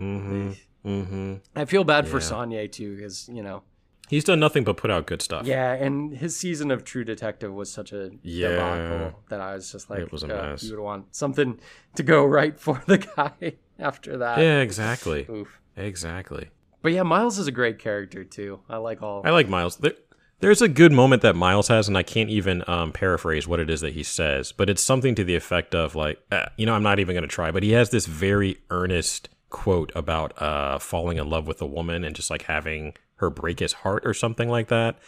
[0.00, 0.52] Mm-hmm.
[0.84, 1.34] Mm-hmm.
[1.56, 2.24] I feel bad for Yeah.
[2.24, 3.62] Saulnier too, because you know,
[4.06, 5.46] He's done nothing but put out good stuff.
[5.46, 8.48] yeah, and his season of True Detective was such a Yeah.
[8.48, 10.62] debacle that I was just like, It was a uh, mess.
[10.62, 11.58] you would want something
[11.94, 14.38] to go right for the guy after that.
[14.40, 15.26] Yeah, exactly.
[15.30, 15.58] Oof.
[15.76, 16.50] Exactly.
[16.84, 18.60] But yeah, Miles is a great character too.
[18.68, 19.22] I like all.
[19.24, 19.78] I like Miles.
[19.78, 19.94] There,
[20.40, 23.70] there's a good moment that Miles has, and I can't even um, paraphrase what it
[23.70, 26.74] is that he says, but it's something to the effect of like, uh, you know,
[26.74, 30.78] I'm not even going to try, but he has this very earnest quote about uh,
[30.78, 34.12] falling in love with a woman and just like having her break his heart or
[34.12, 34.98] something like that.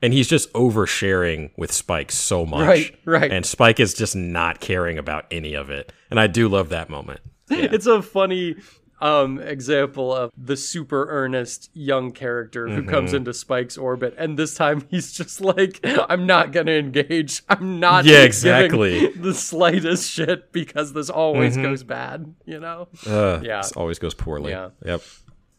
[0.00, 2.66] And he's just oversharing with Spike so much.
[2.66, 3.30] Right, right.
[3.30, 5.92] And Spike is just not caring about any of it.
[6.10, 7.20] And I do love that moment.
[7.48, 8.56] It's a funny
[9.00, 13.16] um example of the super earnest young character who comes Mm-hmm.
[13.16, 17.42] into Spike's orbit and this time he's just like I'm not going to engage.
[17.48, 19.08] I'm not Yeah, exactly.
[19.16, 21.62] the slightest shit because this always Mm-hmm.
[21.64, 22.88] goes bad, you know?
[23.06, 23.58] Uh, Yeah.
[23.62, 24.52] This always goes poorly.
[24.52, 24.70] Yeah.
[24.84, 25.02] Yep.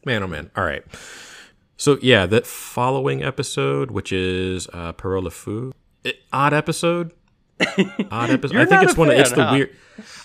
[0.05, 0.49] Man, oh man.
[0.55, 0.83] All right.
[1.77, 5.73] So yeah, that following episode, which is uh, Pierrot Le Fou,
[6.03, 7.11] it- odd episode.
[8.11, 8.55] Odd episode.
[8.57, 9.09] I think it's one.
[9.09, 9.75] of it's fan, the weird.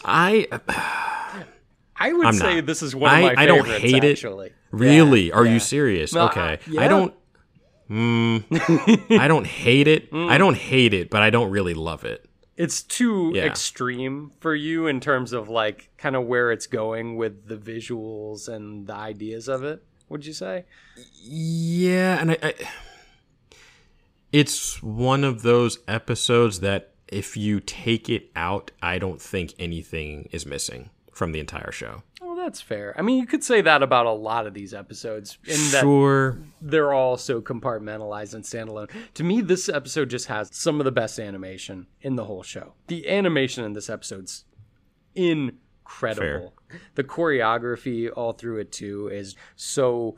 [0.04, 0.46] I
[2.08, 2.66] I would I'm say not.
[2.66, 4.54] this is one of I- my I don't favorites hate it.
[4.70, 5.28] really.
[5.28, 5.52] Yeah, Are yeah.
[5.54, 6.12] you serious?
[6.12, 6.40] No, okay.
[6.40, 6.80] I- yeah.
[6.82, 7.14] I don't.
[7.90, 10.10] Mm, I don't hate it.
[10.12, 10.30] Mm.
[10.30, 12.24] I don't hate it, but I don't really love it.
[12.56, 17.48] It's too extreme for you in terms of like kind of where it's going with
[17.48, 19.82] the visuals and the ideas of it.
[20.08, 20.64] Would you say?
[21.22, 22.54] Yeah, and I, I
[24.32, 30.28] it's one of those episodes that if you take it out, I don't think anything
[30.32, 32.02] is missing from the entire show.
[32.20, 32.94] Well, that's fair.
[32.98, 36.38] I mean, you could say that about a lot of these episodes, in that Sure.
[36.60, 38.90] they're all so compartmentalized and standalone.
[39.14, 42.74] To me, this episode just has some of the best animation in the whole show.
[42.86, 44.44] The animation in this episode's
[45.14, 46.54] incredible.
[46.94, 50.16] The choreography all through it too is so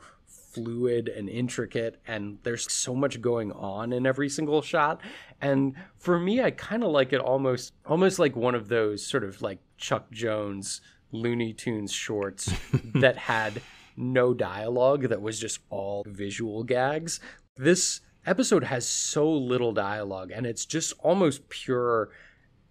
[0.55, 5.01] fluid and intricate and there's so much going on in every single shot.
[5.41, 9.23] And for me i kind of like it almost almost like one of those sort
[9.23, 12.51] of like chuck jones looney tunes shorts
[12.95, 13.61] that had
[13.97, 17.19] no dialogue that was just all visual gags.
[17.57, 22.09] This episode has so little dialogue and it's just almost pure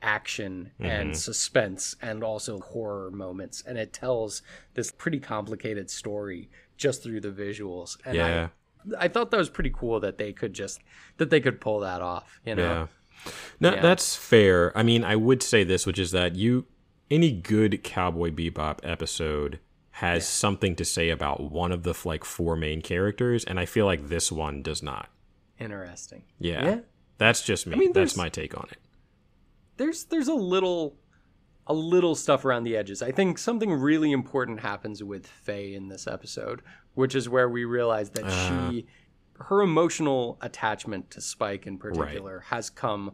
[0.02, 1.14] action and mm-hmm.
[1.14, 4.42] suspense and also horror moments and it tells
[4.74, 8.48] this pretty complicated story just through the visuals and Yeah.
[8.98, 10.80] I, I thought that was pretty cool that they could just
[11.16, 13.30] that they could pull that off you know Yeah.
[13.60, 13.80] No, Yeah.
[13.80, 14.76] that's fair.
[14.76, 16.66] I mean, I would say this, which is that you
[17.10, 19.60] any good Cowboy Bebop episode
[19.92, 23.86] has something to say about one of the like four main characters, and I feel
[23.86, 25.08] like this one does not.
[25.58, 26.64] interesting Yeah.
[26.64, 26.78] Yeah.
[27.16, 27.74] That's just me.
[27.74, 28.78] I mean, that's my take on it.
[29.76, 30.96] there's there's a little
[31.66, 33.02] a little stuff around the edges.
[33.02, 36.62] I think something really important happens with Faye in this episode,
[36.94, 38.70] which is where we realize that Uh.
[38.70, 38.86] she
[39.40, 43.10] her emotional attachment to Spike in particular has come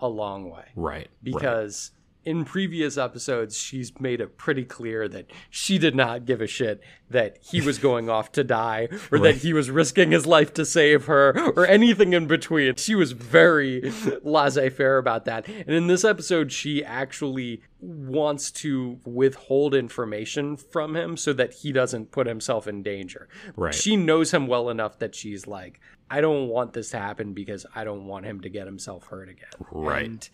[0.00, 0.64] a long way.
[0.76, 1.08] Right.
[1.32, 1.90] right.
[2.24, 6.80] In previous episodes she's made it pretty clear that she did not give a shit
[7.10, 10.64] that he was going off to die or that he was risking his life to
[10.64, 12.76] save her or anything in between.
[12.76, 15.46] She was very laissez-faire about that.
[15.48, 21.72] And in this episode she actually wants to withhold information from him so that he
[21.72, 23.28] doesn't put himself in danger.
[23.56, 23.74] Right.
[23.74, 25.80] She knows him well enough that she's like
[26.12, 29.30] I don't want this to happen because I don't want him to get himself hurt
[29.30, 29.48] again.
[29.70, 30.04] Right.
[30.04, 30.28] And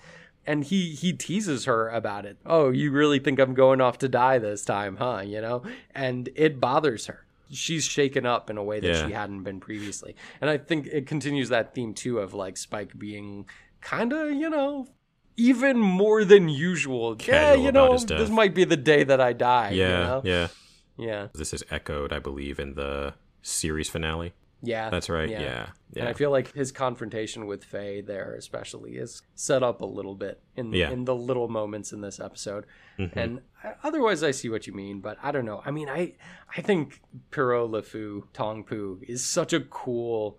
[0.49, 2.39] and he he teases her about it.
[2.45, 5.23] Oh, you really think I'm going off to die this time, huh?
[5.25, 5.63] You know,
[5.95, 7.25] and it bothers her.
[7.51, 9.07] She's shaken up in a way that Yeah.
[9.07, 12.99] she hadn't been previously, and I think it continues that theme too of like Spike
[12.99, 13.47] being
[13.81, 14.89] kind of you know
[15.37, 17.17] even more than usual.
[17.25, 19.71] yeah, you know, this might be the day that I die.
[19.71, 19.99] you Yeah.
[20.01, 20.23] know?
[20.25, 20.49] Yeah.
[20.97, 24.33] yeah, This is echoed, I believe, in the series finale.
[24.63, 24.91] Yeah.
[24.91, 25.29] That's right.
[25.29, 25.41] Yeah.
[25.41, 26.01] Yeah.
[26.01, 30.15] And I feel like his confrontation with Faye there, especially, is set up a little
[30.15, 30.87] bit in Yeah.
[30.87, 30.93] Mm-hmm.
[30.95, 32.67] in the little moments in this episode.
[33.15, 33.41] And
[33.85, 35.63] otherwise, I see what you mean, but I don't know.
[35.65, 36.15] I mean, I
[36.57, 40.39] I think Pierrot Le Fou Tong Pu is such a cool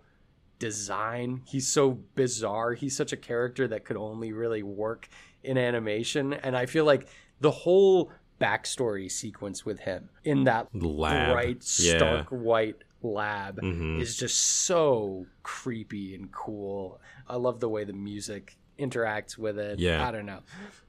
[0.59, 1.41] design.
[1.45, 2.73] He's so bizarre.
[2.73, 5.07] He's such a character that could only really work
[5.43, 6.33] in animation.
[6.33, 7.07] And I feel like
[7.39, 11.31] the whole backstory sequence with him in that Lab.
[11.33, 11.97] bright, Yeah.
[11.97, 14.01] stark white lab Mhm.
[14.01, 16.99] is just so creepy and cool.
[17.27, 19.79] I love the way the music interacts with it.
[19.79, 20.07] Yeah.
[20.07, 20.39] I don't know.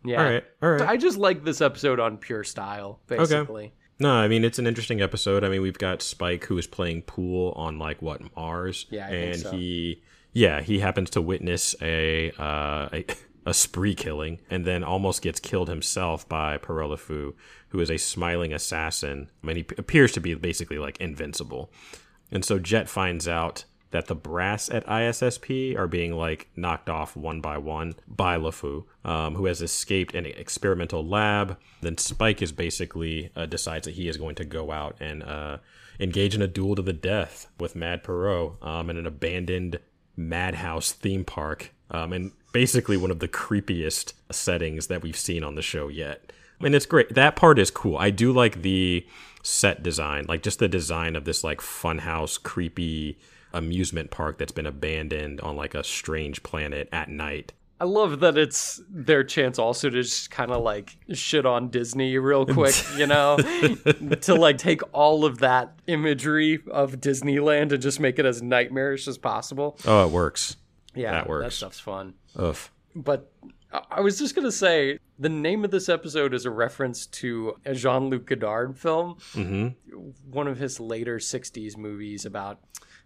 [0.04, 0.18] Yeah.
[0.22, 0.44] All right.
[0.62, 0.82] All right.
[0.88, 3.72] I just like this episode on pure style, basically.
[3.98, 5.44] No, I mean it's an interesting episode.
[5.44, 9.10] I mean we've got Spike who is playing pool on like what Mars, Yeah, I
[9.10, 9.50] think and so.
[9.52, 13.04] he, yeah, he happens to witness a uh, a,
[13.46, 17.34] a spree killing, and then almost gets killed himself by Pierrot Le Fou,
[17.68, 19.30] who is a smiling assassin.
[19.42, 21.72] Mean he appears to be basically like invincible,
[22.30, 27.16] and so Jet finds out that the brass at ISSP are being like knocked off
[27.16, 31.58] one by one by LeFou, um, who has escaped an experimental lab.
[31.80, 35.58] Then Spike is basically uh, decides that he is going to go out and uh,
[35.98, 39.80] engage in a duel to the death with Mad Pierrot um, in an abandoned
[40.16, 45.54] madhouse theme park, um, and basically one of the creepiest settings that we've seen on
[45.54, 46.32] the show yet.
[46.58, 47.14] I mean, it's great.
[47.14, 47.96] That part is cool.
[47.96, 49.06] I do like the
[49.42, 53.18] set design, like just the design of this like funhouse, creepy
[53.52, 57.52] amusement park that's been abandoned on like a strange planet at night.
[57.80, 62.18] I love that it's their chance also to just kind of like shit on Disney
[62.18, 67.98] real quick, you know, to like take all of that imagery of Disneyland and just
[67.98, 69.78] make it as nightmarish as possible.
[69.86, 70.56] Oh, it works.
[71.00, 71.44] Yeah, That works.
[71.46, 72.14] That stuff's fun.
[72.36, 72.56] Ugh.
[72.94, 73.32] But
[73.72, 77.74] I- was just gonna say the name of this episode is a reference to a
[77.74, 79.68] Jean-Luc Godard film, Mm-hmm.
[80.30, 82.58] one of his later '60s movies about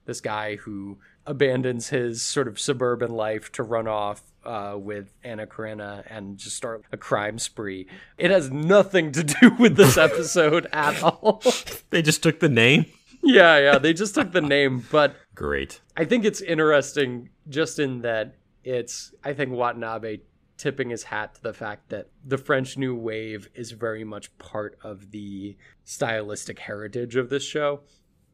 [0.06, 5.46] this guy who abandons his sort of suburban life to run off uh, with Anna
[5.46, 7.86] Karenina and just start a crime spree.
[8.18, 11.42] It has nothing to do with this episode at all.
[11.90, 12.84] They just took the name.
[13.24, 15.80] Yeah, yeah, they just took the name, but Great.
[15.96, 20.18] I think it's interesting just in that it's I think Watanabe
[20.56, 24.78] tipping his hat to the fact that the French New Wave is very much part
[24.82, 27.80] of the stylistic heritage of this show.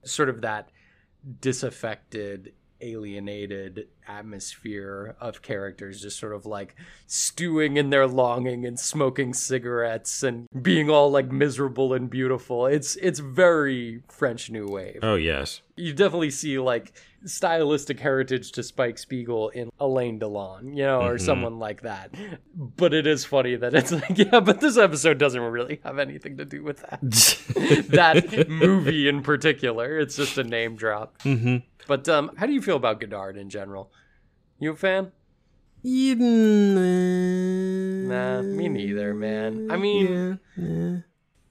[0.04, 0.70] Sort of that
[1.40, 6.74] disaffected alienated atmosphere of characters just sort of like
[7.06, 12.66] stewing in their longing and smoking cigarettes and being all like miserable and beautiful.
[12.66, 15.00] It's it's very French New Wave.
[15.02, 15.62] Oh yes.
[15.76, 16.92] You definitely see like
[17.24, 21.24] stylistic heritage to Spike Spiegel in Alain Delon, you know, or Mm-hmm.
[21.24, 22.14] someone like that.
[22.54, 26.36] But it is funny that it's like, yeah, but this episode doesn't really have anything
[26.38, 27.00] to do with that.
[27.90, 29.98] that movie in particular.
[29.98, 31.18] It's just a name drop.
[31.22, 31.56] Mm-hmm.
[31.86, 33.90] But um, how do you feel about Godard in general?
[34.58, 35.12] You a fan?
[38.08, 39.70] Nah, me neither, man.
[39.70, 40.40] I mean,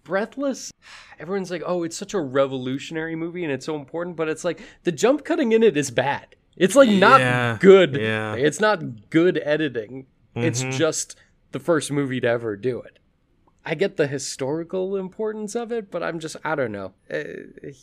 [0.04, 0.72] Breathless,
[1.20, 4.62] everyone's like, oh, it's such a revolutionary movie and it's so important, but it's like
[4.84, 6.36] the jump cutting in it is bad.
[6.58, 7.96] It's like not Yeah, good.
[7.96, 8.36] yeah.
[8.36, 10.08] It's not good editing.
[10.36, 10.72] It's Mm-hmm.
[10.78, 11.16] just
[11.52, 13.00] the first movie to ever do it.
[13.66, 16.94] I get the historical importance of it, but I'm just, I don't know.
[17.12, 17.24] Uh,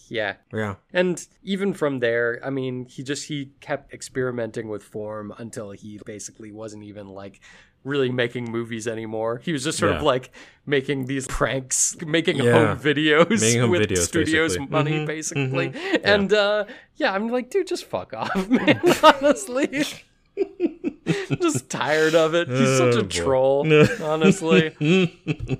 [0.09, 0.35] yeah.
[0.53, 0.77] Yeah.
[0.93, 6.01] And even from there, I mean, he just he kept experimenting with form until he
[6.05, 7.41] basically wasn't even like
[7.85, 9.39] really making movies anymore.
[9.45, 10.33] He was just sort of like
[10.65, 12.53] making these pranks, making Yeah.
[12.75, 14.67] home videos Making home with videos, studios basically.
[14.73, 15.69] money, Mhm, basically.
[15.71, 16.65] mhm, And uh,
[16.97, 18.81] yeah, I'm like, dude, just fuck off, man.
[19.05, 19.85] Honestly.
[21.41, 22.49] just tired of it.
[22.49, 23.09] He's such Oh, a boy.
[23.09, 23.67] troll,
[24.03, 24.75] honestly.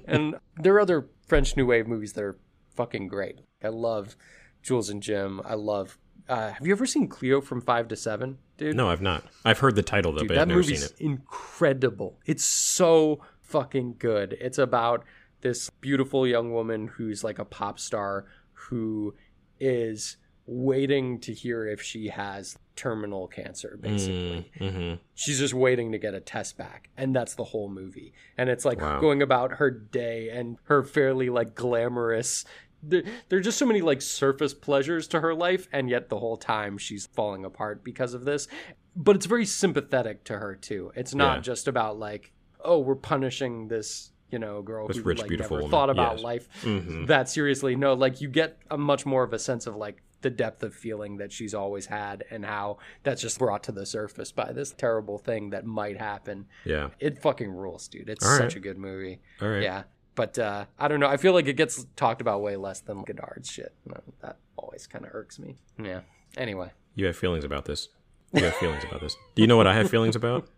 [0.07, 2.37] and there are other French New Wave movies that are
[2.75, 3.41] fucking great.
[3.63, 4.17] I love
[4.63, 5.41] Jules and Jim.
[5.45, 5.99] I love.
[6.29, 8.77] Uh, have you ever seen Cleo from Five to Seven, dude?
[8.77, 9.25] No, I've not.
[9.45, 10.93] I've heard the title though, Dude, but that I've never seen it.
[10.99, 12.19] incredible.
[12.27, 14.37] It's so fucking good.
[14.41, 15.05] It's about
[15.43, 19.15] this beautiful young woman who's like a pop star who
[19.61, 20.17] is
[20.47, 24.51] waiting to hear if she has terminal cancer basically.
[24.61, 24.95] Mm-hmm.
[25.15, 26.89] She's just waiting to get a test back.
[26.97, 28.13] And that's the whole movie.
[28.39, 29.01] And it's like Wow.
[29.01, 32.45] going about her day and her fairly like glamorous
[32.83, 36.19] there, there are just so many like surface pleasures to her life and yet the
[36.19, 38.47] whole time she's falling apart because of this.
[38.95, 40.93] But it's very sympathetic to her too.
[40.95, 41.41] It's not Yeah.
[41.43, 45.57] just about like, oh, we're punishing this, you know, girl This who rich, like beautiful
[45.57, 45.71] never woman.
[45.71, 46.23] thought about Yes.
[46.25, 47.07] life Mhm.
[47.09, 47.75] that seriously.
[47.75, 50.75] No, like you get a much more of a sense of like the depth of
[50.75, 54.73] feeling that she's always had and how that's just brought to the surface by this
[54.73, 56.47] terrible thing that might happen.
[56.65, 56.89] Yeah.
[56.99, 58.09] It fucking rules, dude.
[58.09, 58.39] It's All right.
[58.39, 59.21] such a good movie.
[59.43, 59.63] All right.
[59.63, 59.83] Yeah.
[60.15, 61.09] But uh, I don't know.
[61.09, 63.75] I feel like it gets talked about way less than Godard's shit.
[64.23, 65.57] That always kind of irks me.
[65.83, 66.01] Yeah.
[66.39, 67.89] Anyway, You have feelings about this.
[68.33, 69.15] You have feelings about this.
[69.35, 70.49] Do you know what I have feelings about?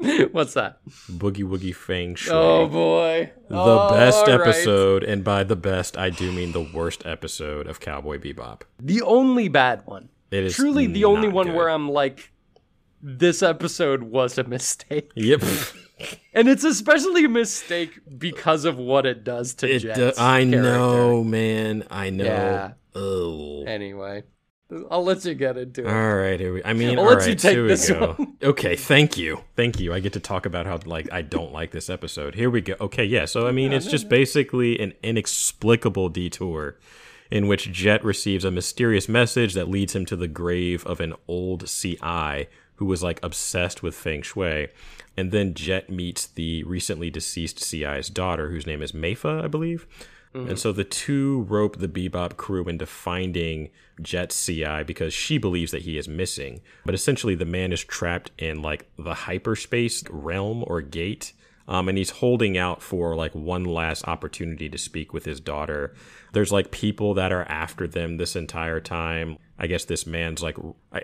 [0.32, 0.78] what's that?
[1.10, 2.32] Boogie Woogie Feng Shui.
[2.34, 4.40] Oh boy, the Oh, best right.
[4.40, 8.62] episode, and by the best, I do mean the worst episode of Cowboy Bebop.
[8.80, 10.08] The only bad one.
[10.30, 11.54] It is Truly, the only one good.
[11.56, 12.30] where I'm like,
[13.02, 15.10] this episode was a mistake.
[15.14, 15.42] Yep.
[16.34, 20.44] And it's especially a mistake because of what it does to It, Jet's do- I
[20.44, 20.60] character.
[20.62, 21.84] know, man.
[21.90, 22.24] I know.
[22.24, 22.72] Yeah.
[22.94, 23.64] Oh.
[23.64, 24.24] Anyway,
[24.90, 25.86] I'll let you get into it.
[25.86, 26.64] All right, here we.
[26.64, 28.14] I mean, I'll all let right, you take here we this go.
[28.18, 28.32] one.
[28.42, 29.94] Okay, thank you, thank you.
[29.94, 32.34] I get to talk about how like I don't like this episode.
[32.34, 32.74] Here we go.
[32.80, 33.24] Okay, yeah.
[33.24, 36.76] So I mean, it's just basically an inexplicable detour
[37.30, 41.14] in which Jet receives a mysterious message that leads him to the grave of an
[41.26, 42.46] old CI
[42.76, 44.68] who was like obsessed with feng shui.
[45.16, 49.86] And then Jet meets the recently deceased CI's daughter, whose name is Meifa, I believe.
[50.34, 50.50] Mm-hmm.
[50.50, 53.70] And so the two rope the Bebop crew into finding
[54.00, 56.60] Jet's CI because she believes that he is missing.
[56.84, 61.32] But essentially, the man is trapped in like the hyperspace realm or gate.
[61.68, 65.94] Um, and he's holding out for like one last opportunity to speak with his daughter.
[66.32, 69.38] There's like people that are after them this entire time.
[69.58, 70.56] I guess this man's like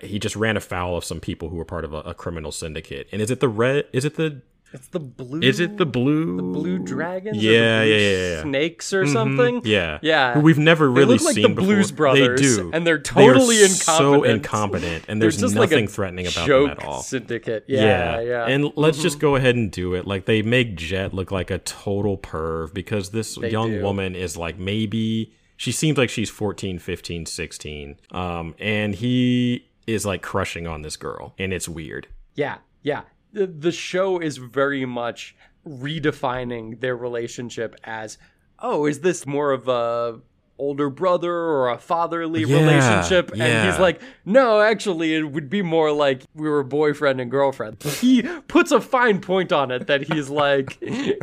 [0.03, 3.09] he just ran afoul of some people who were part of a, a criminal syndicate.
[3.11, 3.87] And is it the red?
[3.93, 4.43] Is it the?
[4.73, 5.41] It's the blue.
[5.41, 6.37] Is it the blue?
[6.37, 7.37] the blue dragons?
[7.43, 8.43] Yeah, blue yeah, yeah, yeah.
[8.43, 9.61] Snakes or Mhm, something?
[9.65, 10.35] Yeah, Yeah.
[10.35, 11.75] Who we've never They really look like seen the before.
[11.75, 14.37] Blues Brothers, They do, and they're They are totally So incompetent.
[14.37, 17.03] incompetent, and there's like nothing a threatening about joke them at all.
[17.03, 17.65] Syndicate.
[17.69, 18.47] Yeah, yeah.
[18.47, 19.03] And let's Mm-hmm.
[19.03, 20.07] just go ahead and do it.
[20.07, 23.83] Like they make Jet look like a total perv because this They young do.
[23.83, 27.97] woman is like maybe she seems like she's 14, 15, 16.
[28.11, 32.07] Um and he is like crushing on this girl and it's weird.
[32.35, 33.03] Yeah, yeah.
[33.33, 35.35] The, show is very much
[35.67, 38.19] redefining their relationship as,
[38.59, 40.21] oh, is this more of a
[40.59, 43.31] older brother or a fatherly Yeah, relationship?
[43.31, 43.71] And yeah.
[43.71, 47.83] he's like, no, actually, it would be more like we were boyfriend and girlfriend.
[47.83, 50.83] He puts a fine point on it that he's like.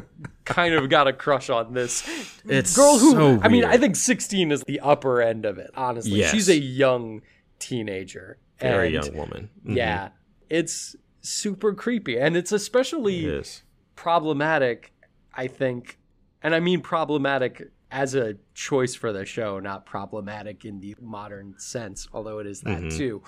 [0.45, 2.01] kind of got a crush on this
[2.45, 3.65] It's girl who so I mean.
[3.65, 6.31] I think 16 is the upper end of it honestly Yes.
[6.31, 7.21] she's a young
[7.59, 9.51] teenager Very young woman.
[9.63, 9.75] Mhm.
[9.75, 10.09] yeah
[10.49, 13.63] it's super creepy and it's especially It
[13.95, 14.93] problematic
[15.33, 15.97] i think
[16.41, 21.55] and i mean problematic as a choice for the show, not problematic in the modern
[21.57, 22.97] sense, although it is that Mm-hmm.
[22.99, 23.23] too.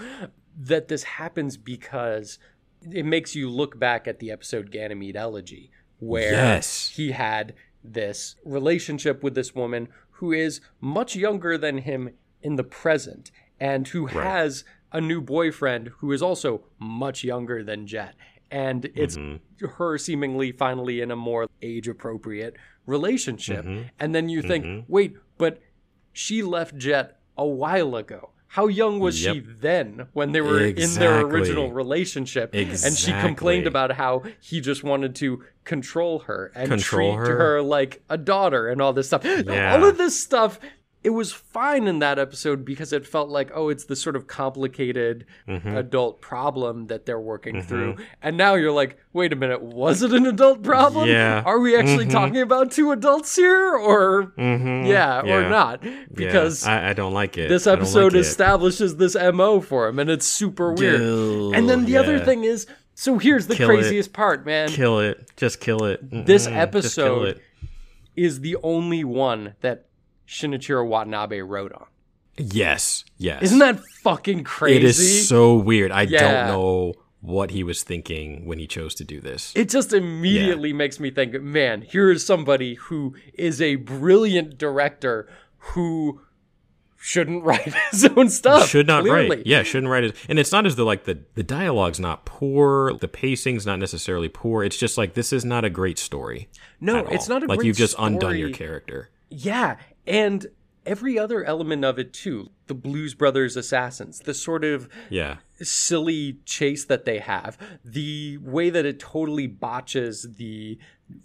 [0.55, 2.37] That this happens because
[2.91, 6.89] it makes you look back at the episode Ganymede Elegy, where Yes.
[6.95, 12.11] he had this relationship with this woman who is much younger than him
[12.43, 17.87] in the present and who has a new boyfriend who is also much younger than
[17.87, 18.15] Jet.
[18.49, 19.65] And it's mm-hmm.
[19.65, 23.65] her seemingly finally in a more age appropriate relationship.
[23.65, 23.83] Mm-hmm.
[23.99, 24.91] And then you think, mm-hmm.
[24.91, 25.61] wait, but
[26.11, 28.31] she left Jet a while ago.
[28.47, 32.53] How young was she then when they were in their original relationship?
[32.53, 37.37] And she complained about how he just wanted to control her and Control treat her.
[37.37, 39.23] her like a daughter and all this stuff.
[39.51, 39.73] Yeah.
[39.73, 40.59] All of this stuff,
[41.03, 44.27] it was fine in that episode because it felt like, oh, it's the sort of
[44.27, 45.75] complicated Mm-hmm.
[45.75, 47.97] adult problem that they're working through.
[48.21, 51.09] And now you're like, wait a minute, was it an adult problem?
[51.09, 51.41] Yeah.
[51.45, 53.75] Are we actually talking about two adults here?
[53.75, 54.85] Or, yeah, or Mm-hmm.
[55.27, 55.49] Yeah.
[55.49, 55.83] not?
[55.83, 57.49] Yeah, Because I, I don't like it.
[57.49, 58.19] this episode like it.
[58.19, 61.01] establishes this MO for him, and it's super weird.
[61.55, 63.73] and then the other thing is, so here's the Kill it.
[63.73, 64.69] craziest part, man.
[64.69, 65.31] Kill it.
[65.35, 65.99] Just kill it.
[66.11, 67.41] This Mm-mm, just kill episode it.
[68.15, 69.85] is the only one that
[70.31, 71.85] Shinichiro Watanabe wrote on.
[72.37, 73.03] Yes.
[73.17, 73.43] Yes.
[73.43, 74.77] Isn't that fucking crazy?
[74.77, 75.91] It is so weird.
[75.91, 76.19] I Yeah.
[76.21, 79.51] don't know what he was thinking when he chose to do this.
[79.55, 85.27] It just immediately makes me think, man, here is somebody who is a brilliant director
[85.57, 86.21] who
[86.97, 88.67] shouldn't write his own stuff.
[88.69, 89.29] should not clearly.
[89.37, 89.45] write.
[89.45, 90.15] Yeah, shouldn't write it.
[90.29, 94.29] And it's not as though like the the dialogue's not poor, the pacing's not necessarily
[94.29, 94.63] poor.
[94.63, 96.47] It's just like this is not a great story.
[96.79, 97.57] No, it's not a great story.
[97.57, 99.09] like you've just undone your character.
[99.29, 99.77] Yeah,
[100.07, 100.47] and
[100.85, 102.49] every other element of it too.
[102.67, 105.37] The Blues Brothers assassins, the sort of Yeah.
[105.61, 110.79] silly chase that they have, the way that it totally botches the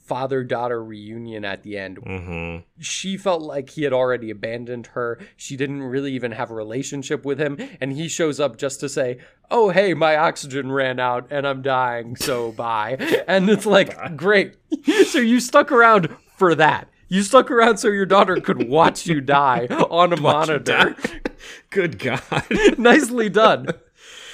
[0.04, 1.98] father daughter reunion at the end.
[1.98, 2.64] Mm-hmm.
[2.80, 5.18] She felt like he had already abandoned her.
[5.36, 7.56] She didn't really even have a relationship with him.
[7.80, 9.18] And he shows up just to say,
[9.50, 12.96] Oh, hey, my oxygen ran out and I'm dying, so bye.
[13.28, 14.56] And it's like, great.
[15.06, 16.88] so you stuck around for that.
[17.08, 20.96] You stuck around so your daughter could watch you die on a monitor.
[21.70, 22.22] Good God.
[22.78, 23.68] Nicely done.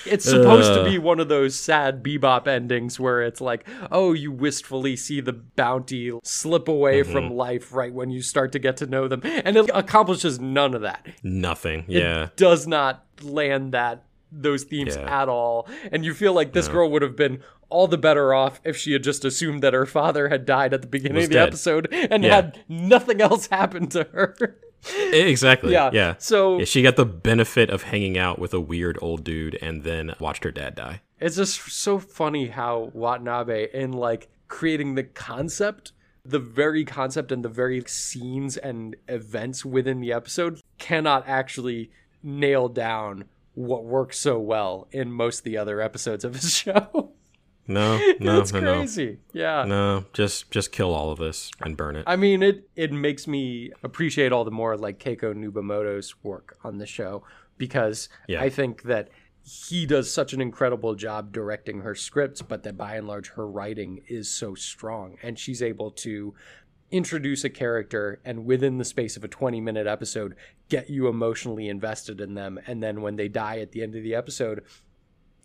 [0.04, 4.32] It's supposed to be one of those sad bebop endings where it's like, oh, you
[4.32, 7.12] wistfully see the bounty slip away Mm-hmm.
[7.12, 9.20] from life right when you start to get to know them.
[9.24, 11.06] And it accomplishes none of that.
[11.22, 11.84] Nothing.
[11.86, 12.28] It Yeah.
[12.34, 14.02] does not land that
[14.32, 15.22] those themes Yeah.
[15.22, 15.68] at all.
[15.92, 17.40] And you feel like this girl would have been
[17.72, 20.82] all the better off if she had just assumed that her father had died at
[20.82, 21.48] the beginning Was of the dead.
[21.48, 22.34] episode and Yeah.
[22.36, 24.56] had nothing else happen to her.
[25.12, 25.72] Exactly.
[25.72, 26.14] Yeah, Yeah.
[26.18, 29.84] so- Yeah, she got the benefit of hanging out with a weird old dude and
[29.84, 31.00] then watched her dad die.
[31.20, 35.92] It's just so funny how Watanabe, in like creating the concept,
[36.24, 41.90] the very concept and the very scenes and events within the episode, cannot actually
[42.22, 47.11] nail down what works so well in most of the other episodes of his show.
[47.68, 49.18] No, no, it's no, crazy.
[49.32, 49.64] Yeah.
[49.64, 49.98] no.
[50.00, 52.04] No, just just kill all of this and burn it.
[52.08, 56.78] I mean, it it makes me appreciate all the more like Keiko Nobumoto's work on
[56.78, 57.22] the show
[57.58, 58.42] because Yeah.
[58.42, 59.10] I think that
[59.44, 63.48] he does such an incredible job directing her scripts, but that by and large her
[63.48, 66.34] writing is so strong and she's able to
[66.90, 70.34] introduce a character and within the space of a 20 minute episode
[70.68, 74.02] get you emotionally invested in them and then when they die at the end of
[74.02, 74.62] the episode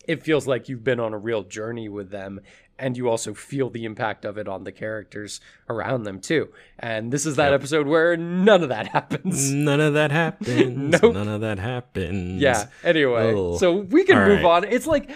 [0.08, 2.40] it feels like you've been on a real journey with them
[2.80, 6.48] and you also feel the impact of it on the characters around them too
[6.78, 11.00] and this is that episode where none of that happens None of that happens.
[11.02, 11.14] Nope.
[11.14, 12.40] None of that happens.
[12.42, 13.56] yeah anyway Oh.
[13.58, 14.64] so we can All move right.
[14.64, 15.10] on it's like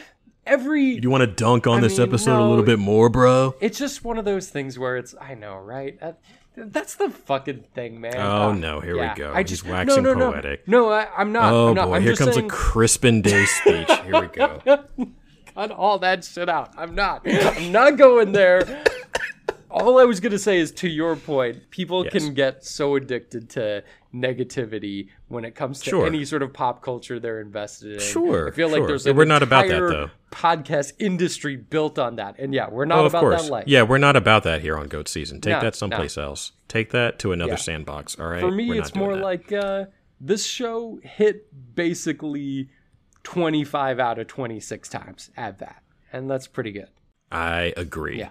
[0.47, 3.09] every Do you want to dunk on I this mean, episode a little bit more,
[3.09, 3.55] bro?
[3.61, 5.99] it's just one of those things where it's i know right
[6.57, 9.33] that's the fucking thing man Oh, Ah, no, here we go.
[9.33, 10.67] i He's just waxing no, no, poetic.
[10.69, 11.89] no no I, i'm not Oh I'm not.
[11.89, 13.91] boy, I'm here comes saying, a Crispin Day speech.
[14.05, 14.61] Here we go.
[15.55, 16.71] cut all that shit out.
[16.79, 17.23] I'm not.
[17.27, 18.85] I'm not going there.
[19.71, 22.13] All I was going to say is to your point, people Yes.
[22.13, 23.83] can get so addicted to
[24.15, 26.07] negativity when it comes to Sure.
[26.07, 27.99] any sort of pop culture they're invested in.
[28.01, 30.11] Sure, I feel like there's an we're not about that, though.
[30.31, 32.37] podcast industry built on that.
[32.39, 33.43] And yeah, we're not oh, of about course.
[33.45, 33.65] that life.
[33.67, 35.41] Yeah, we're not about that here on Goat Season.
[35.41, 36.53] Take No, that someplace else.
[36.69, 37.57] Take that to another Yeah.
[37.57, 38.19] sandbox.
[38.19, 38.41] All right.
[38.41, 39.23] For me, it's more that.
[39.23, 39.87] like uh,
[40.21, 42.69] this show hit basically
[43.25, 45.83] 25 out of 26 times at that.
[46.13, 46.89] And that's pretty good.
[47.31, 48.19] I agree.
[48.19, 48.31] Yeah.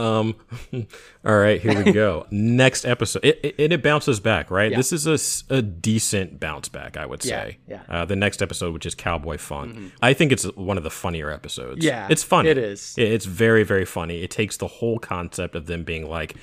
[0.00, 0.34] Um.
[1.24, 2.26] all right, here we go.
[2.30, 4.70] Next episode, it, it, it bounces back, right?
[4.70, 4.76] Yeah.
[4.76, 5.06] This is
[5.50, 7.58] a, a decent bounce back, I would say.
[7.68, 7.82] yeah.
[7.88, 11.30] Uh, the next episode, which is Cowboy Funk, I think it's one of the funnier
[11.30, 11.84] episodes.
[11.84, 12.48] Yeah, it's funny.
[12.48, 12.94] it is.
[12.96, 14.22] It- It's very very funny.
[14.22, 16.34] It takes the whole concept of them being like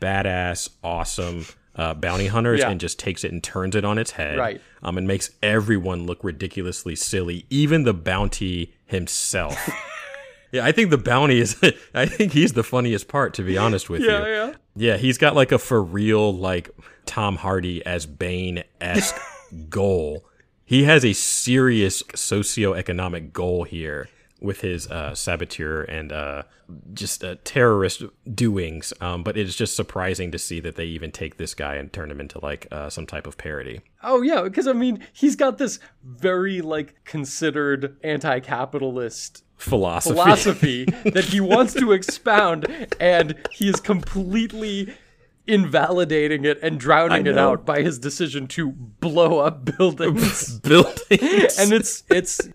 [0.00, 1.46] badass, awesome.
[1.76, 2.68] Uh, bounty hunters Yeah.
[2.70, 4.60] and just takes it and turns it on its head Right.
[4.82, 9.56] um, and makes everyone look ridiculously silly even the bounty himself
[10.52, 11.56] Yeah, I think the bounty is.
[11.94, 14.10] I think he's the funniest part, to be honest with you.
[14.10, 14.52] Yeah, yeah.
[14.76, 16.70] Yeah, he's got like a for real, like
[17.06, 19.20] Tom Hardy as Bane esque
[19.68, 20.24] goal.
[20.64, 24.08] He has a serious socioeconomic goal here
[24.40, 26.42] with his uh, saboteur and uh,
[26.94, 28.02] just uh, terrorist
[28.34, 28.92] doings.
[29.00, 32.10] Um, but it's just surprising to see that they even take this guy and turn
[32.10, 33.80] him into like uh, some type of parody.
[34.02, 40.14] Oh yeah, because I mean, he's got this very like considered anti-capitalist Philosophy.
[40.14, 42.66] philosophy that he wants to expound,
[42.98, 44.94] and he is completely
[45.46, 50.58] invalidating it and drowning it out by his decision to blow up buildings.
[50.60, 51.58] Buildings.
[51.58, 52.48] and it's it's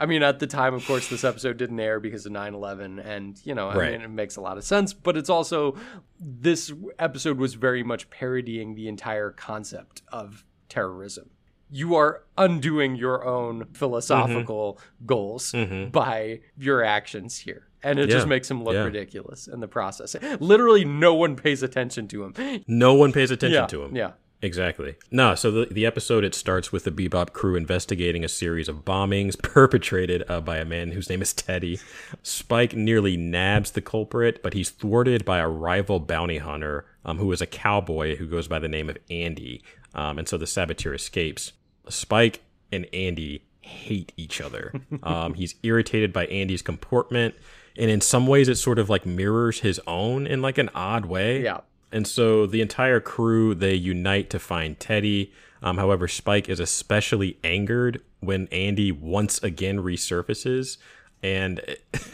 [0.00, 2.98] I mean, at the time, of course, this episode didn't air because of 9 11.
[2.98, 3.92] And, you know, I Right.
[3.92, 4.94] mean, it makes a lot of sense.
[4.94, 5.76] But it's also,
[6.18, 11.30] this episode was very much parodying the entire concept of terrorism.
[11.70, 15.06] You are undoing your own philosophical mm-hmm.
[15.06, 15.90] goals mm-hmm.
[15.90, 17.66] by your actions here.
[17.82, 18.84] And it just makes him look Yeah.
[18.84, 20.14] ridiculous in the process.
[20.38, 22.62] Literally, no one pays attention to him.
[22.66, 23.96] no one pays attention Yeah, to him.
[23.96, 24.12] yeah.
[24.42, 24.96] Exactly.
[25.10, 28.84] No, so the, the episode it starts with the Bebop crew investigating a series of
[28.84, 31.78] bombings perpetrated uh, by a man whose name is Teddy.
[32.22, 37.30] Spike nearly nabs the culprit, but he's thwarted by a rival bounty hunter um, who
[37.32, 39.62] is a cowboy who goes by the name of Andy.
[39.94, 41.52] Um, and so the saboteur escapes.
[41.88, 42.40] Spike
[42.72, 44.72] and Andy hate each other.
[45.02, 47.34] Um, he's irritated by Andy's comportment,
[47.76, 51.06] and in some ways, it sort of like mirrors his own in like an odd
[51.06, 51.42] way.
[51.42, 51.60] Yeah.
[51.92, 55.32] And so the entire crew they unite to find Teddy.
[55.62, 60.78] Um, however, Spike is especially angered when Andy once again resurfaces,
[61.22, 61.60] and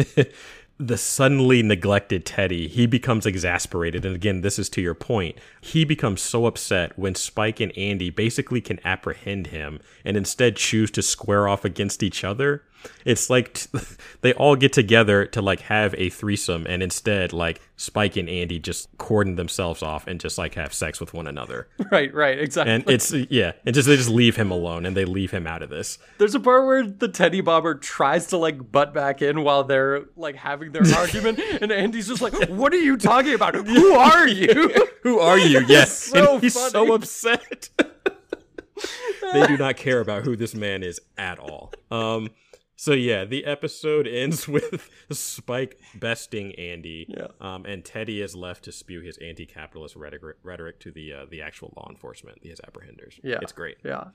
[0.79, 4.05] the suddenly neglected Teddy he becomes exasperated.
[4.05, 5.37] And again, this is to your point.
[5.67, 10.93] He becomes so upset when Spike and Andy basically can apprehend him and instead choose
[10.93, 12.62] to square off against each other.
[13.05, 13.79] It's like t-
[14.21, 18.61] they all get together to like have a threesome, and instead, like Spike and Andy
[18.61, 21.69] just cordon themselves off and just like have sex with one another.
[21.91, 22.75] Right, right, exactly.
[22.75, 25.62] And it's yeah, and just they just leave him alone and they leave him out
[25.62, 25.99] of this.
[26.19, 30.05] There's a part where the teddy bobber tries to like butt back in while they're
[30.17, 33.55] like having their argument, and Andy's just like, "What are you talking about?
[33.55, 35.56] Who are you?" Who are you?
[35.67, 36.71] Yes, so and he's funny.
[36.71, 37.71] so upset.
[39.33, 41.73] they do not care about who this man is at all.
[41.91, 42.31] Um.
[42.79, 47.29] So yeah, the episode ends with Spike besting Andy, Yeah.
[47.41, 51.41] um, and Teddy is left to spew his anti-capitalist rhetoric, rhetoric to the uh, the
[51.41, 53.19] actual law enforcement, his apprehenders.
[53.25, 53.79] Yeah, it's great.
[53.83, 54.09] Yeah,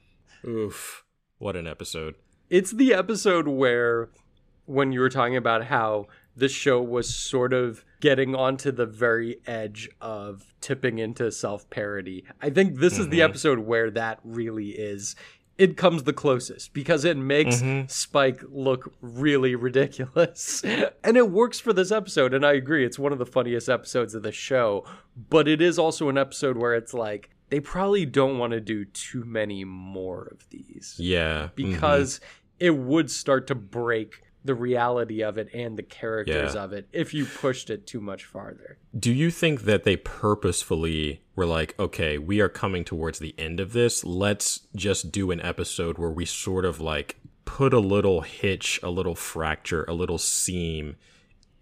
[0.48, 1.04] Oof,
[1.40, 2.16] what an episode!
[2.52, 4.10] it's the episode where
[4.66, 9.38] when you were talking about how this show was sort of getting onto the very
[9.46, 12.24] edge of tipping into self-parody.
[12.42, 15.16] I think this is the episode where that really is
[15.58, 20.64] it comes the closest because it makes Spike look really ridiculous.
[21.04, 24.16] and it works for this episode and I agree it's one of the funniest episodes
[24.16, 24.86] of the show,
[25.30, 28.86] but it is also an episode where it's like they probably don't want to do
[28.86, 31.56] too many more of these Yeah, mhm.
[31.56, 32.22] because
[32.60, 36.64] it would start to break the reality of it and the characters Yeah.
[36.64, 38.78] of it if you pushed it too much farther.
[38.98, 43.60] Do you think that they purposefully were like, okay, we are coming towards the end
[43.60, 44.04] of this.
[44.04, 48.90] Let's just do an episode where we sort of like put a little hitch, a
[48.90, 50.96] little fracture, a little seam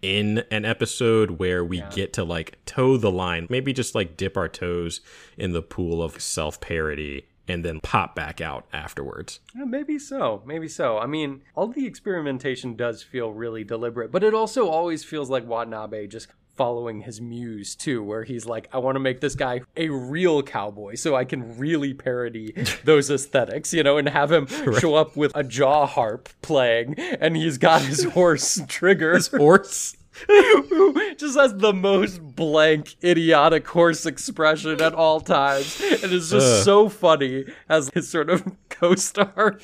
[0.02, 4.36] in an episode where we get to like toe the line, maybe just like dip
[4.36, 5.02] our toes
[5.36, 9.40] in the pool of self parody and then pop back out afterwards.
[9.54, 10.42] Yeah, maybe so.
[10.46, 10.98] Maybe so.
[10.98, 15.46] I mean, all the experimentation does feel really deliberate, but it also always feels like
[15.46, 19.62] Watanabe just following his muse too, where he's like, I want to make this guy
[19.78, 22.52] a real cowboy so I can really parody
[22.84, 24.46] those aesthetics, you know, and have him
[24.78, 29.14] show up with a jaw harp playing and he's got his horse trigger.
[29.14, 29.96] His horse.
[30.26, 35.80] Who just has the most blank, idiotic horse expression at all times.
[35.80, 36.64] And it's just Ugh.
[36.64, 39.58] so funny as his sort of co star.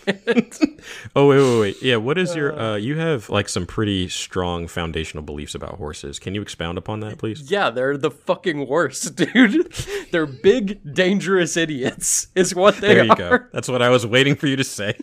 [1.15, 1.83] Oh wait, wait, wait.
[1.83, 2.59] Yeah, what is your?
[2.59, 6.19] Uh, you have like some pretty strong foundational beliefs about horses.
[6.19, 7.51] Can you expound upon that, please?
[7.51, 9.73] Yeah, they're the fucking worst, dude.
[10.13, 13.17] They're big, dangerous idiots, is what they There you are.
[13.17, 13.39] go.
[13.53, 14.97] That's what I was waiting for you to say.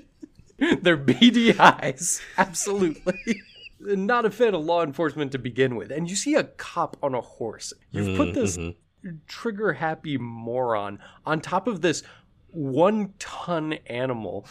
[0.82, 2.22] They're beady eyes.
[2.38, 3.42] Absolutely.
[3.86, 5.92] Not a fan of law enforcement to begin with.
[5.92, 7.74] And you see a cop on a horse.
[7.92, 9.18] You've put mm, this mm-hmm.
[9.28, 12.04] trigger happy moron on top of this
[12.52, 14.46] one ton animal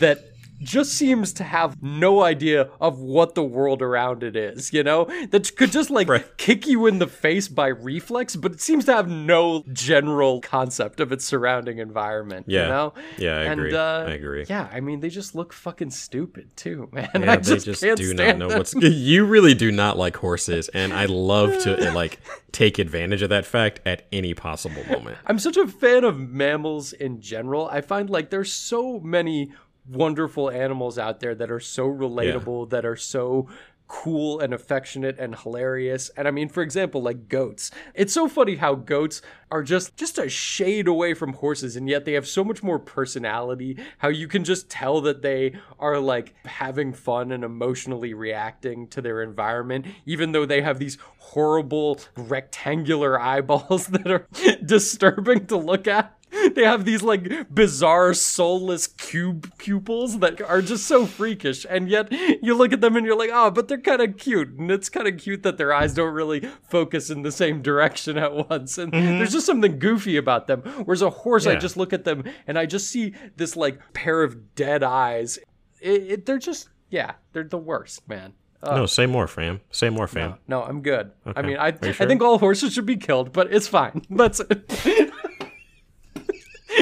[0.00, 4.82] that just seems to have no idea of what the world around it is, you
[4.82, 5.04] know?
[5.30, 6.24] That could just like Right.
[6.36, 11.00] kick you in the face by reflex, but it seems to have no general concept
[11.00, 12.62] of its surrounding environment, Yeah.
[12.62, 12.94] you know?
[13.18, 13.74] Yeah, I and, agree.
[13.74, 14.44] Uh, I agree.
[14.48, 17.08] Yeah, I mean, they just look fucking stupid too, man.
[17.14, 18.58] Yeah, I they just, just can't do not know them.
[18.58, 18.74] what's.
[19.04, 22.20] You really do not like horses, and I love to uh, like
[22.52, 25.18] take advantage of that fact at any possible moment.
[25.26, 27.68] I'm such a fan of mammals in general.
[27.70, 29.52] I find like there's so many
[29.88, 33.48] wonderful animals out there that are so relatable, that are so
[33.86, 36.10] cool and affectionate and hilarious.
[36.16, 37.70] And I mean, for example, like goats.
[37.94, 39.20] It's so funny how goats
[39.50, 42.78] are just just a shade away from horses and yet they have so much more
[42.78, 43.78] personality.
[43.98, 49.02] How you can just tell that they are like having fun and emotionally reacting to
[49.02, 54.26] their environment even though they have these horrible rectangular eyeballs that are
[54.64, 56.16] disturbing to look at.
[56.54, 62.12] They have these like bizarre soulless cube pupils that are just so freakish, and yet
[62.42, 64.88] you look at them and you're like, oh, but they're kind of cute, and it's
[64.88, 68.78] kind of cute that their eyes don't really focus in the same direction at once,
[68.78, 70.60] and there's just something goofy about them.
[70.84, 74.22] Whereas a horse, I just look at them and I just see this like pair
[74.22, 75.38] of dead eyes.
[75.80, 78.34] It, it, they're just yeah, they're the worst, man.
[78.62, 79.60] Uh, no, say more, fam.
[79.70, 80.36] Say more, fam.
[80.48, 81.10] no, I'm good.
[81.36, 84.02] I mean, I you I think all horses should be killed, but it's fine.
[84.10, 84.40] Let's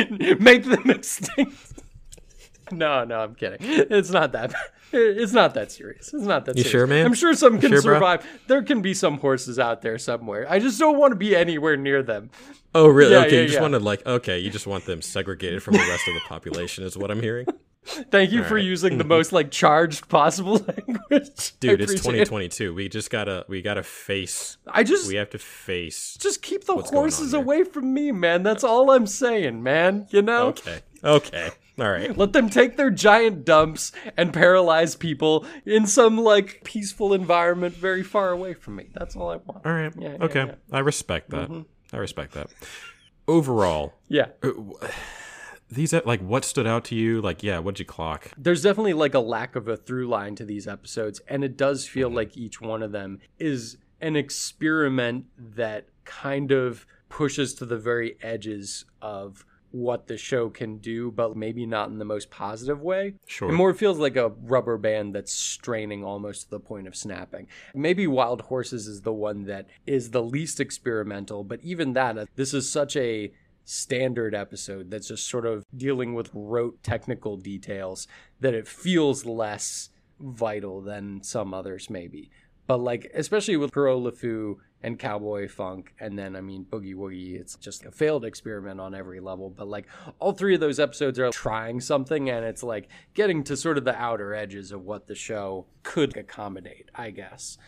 [0.40, 1.82] make them extinct.
[2.70, 3.58] No, no, I'm kidding.
[3.60, 4.54] It's not that.
[4.94, 6.12] It's not that serious.
[6.12, 6.56] It's not that.
[6.56, 6.70] You serious.
[6.70, 7.06] sure, man?
[7.06, 7.94] I'm sure some can sure, bro?
[7.94, 8.26] survive.
[8.46, 10.46] There can be some horses out there somewhere.
[10.48, 12.30] I just don't want to be anywhere near them.
[12.74, 13.12] Oh, really?
[13.12, 13.62] Yeah, okay, yeah, you just yeah.
[13.62, 16.84] want to like, okay, you just want them segregated from the rest of the population,
[16.84, 17.46] is what I'm hearing.
[17.84, 18.64] Thank you for right.
[18.64, 20.52] using the most like charged possible
[20.88, 22.26] language, Dude, it's appreciate it.
[22.26, 22.74] 2022.
[22.74, 24.56] We just gotta, we gotta face.
[24.66, 26.16] I just We have to face.
[26.20, 28.42] just keep the What's going on horses away from me, man.
[28.44, 30.06] That's all I'm saying, man.
[30.10, 30.48] You know.
[30.48, 30.78] Okay.
[31.02, 31.50] Okay.
[31.78, 32.16] All right.
[32.16, 38.02] Let them take their giant dumps and paralyze people in some like peaceful environment very
[38.04, 38.90] far away from me.
[38.94, 39.66] That's all I want.
[39.66, 39.92] All right.
[39.98, 40.40] Yeah, yeah, okay.
[40.40, 40.46] yeah.
[40.52, 40.74] Mm-hmm.
[40.76, 41.64] I respect that.
[41.92, 42.48] I respect that.
[43.26, 44.26] Overall, Yeah.
[45.72, 47.20] These are like what stood out to you?
[47.20, 48.30] Like, yeah, what'd you clock?
[48.36, 51.86] There's definitely like a lack of a through line to these episodes, and it does
[51.86, 57.78] feel like each one of them is an experiment that kind of pushes to the
[57.78, 62.80] very edges of what the show can do, but maybe not in the most positive
[62.80, 63.14] way.
[63.26, 63.48] Sure.
[63.48, 67.48] It more feels like a rubber band that's straining almost to the point of snapping.
[67.74, 72.26] Maybe Wild Horses is the one that is the least experimental, but even that, uh,
[72.36, 73.32] this is such a
[73.64, 78.06] standard episode that's just sort of dealing with rote technical details
[78.40, 79.90] that it feels less
[80.20, 82.30] vital than some others maybe.
[82.66, 87.38] But like especially with Kuro LeFou and Cowboy Funk and then I mean Boogie Woogie,
[87.40, 89.50] it's just a failed experiment on every level.
[89.50, 89.86] But like
[90.18, 93.84] all three of those episodes are trying something and it's like getting to sort of
[93.84, 97.58] the outer edges of what the show could accommodate, I guess.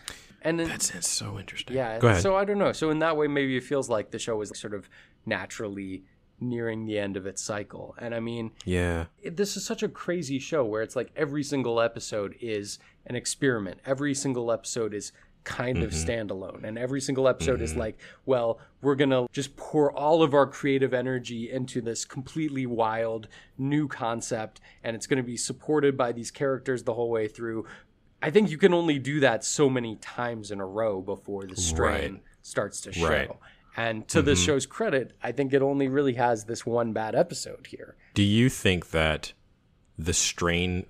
[0.43, 1.75] And then, That's it's so interesting.
[1.75, 1.99] yeah.
[1.99, 2.23] Go ahead.
[2.23, 2.73] So I don't know.
[2.73, 4.91] So in that way, maybe it feels like the show is sort of
[5.27, 6.05] naturally
[6.41, 7.95] nearing the end of its cycle.
[7.99, 9.07] And I mean, yeah.
[9.23, 13.15] it, this is such a crazy show where it's like every single episode is an
[13.17, 13.81] experiment.
[13.87, 15.13] Every single episode is
[15.45, 16.11] kind of mm-hmm.
[16.11, 17.81] standalone and every single episode is mm-hmm.
[17.81, 23.29] like well we're gonna just pour all of our creative energy into this completely wild
[23.59, 27.67] new concept and it's gonna be supported by these characters the whole way through
[28.23, 31.57] i think you can only do that so many times in a row before the
[31.57, 32.23] strain Right.
[32.41, 33.31] starts to show Right.
[33.77, 34.47] And to this mm-hmm.
[34.47, 38.49] show's credit i think it only really has this one bad episode here Do you
[38.49, 39.33] think that
[39.99, 40.87] the strain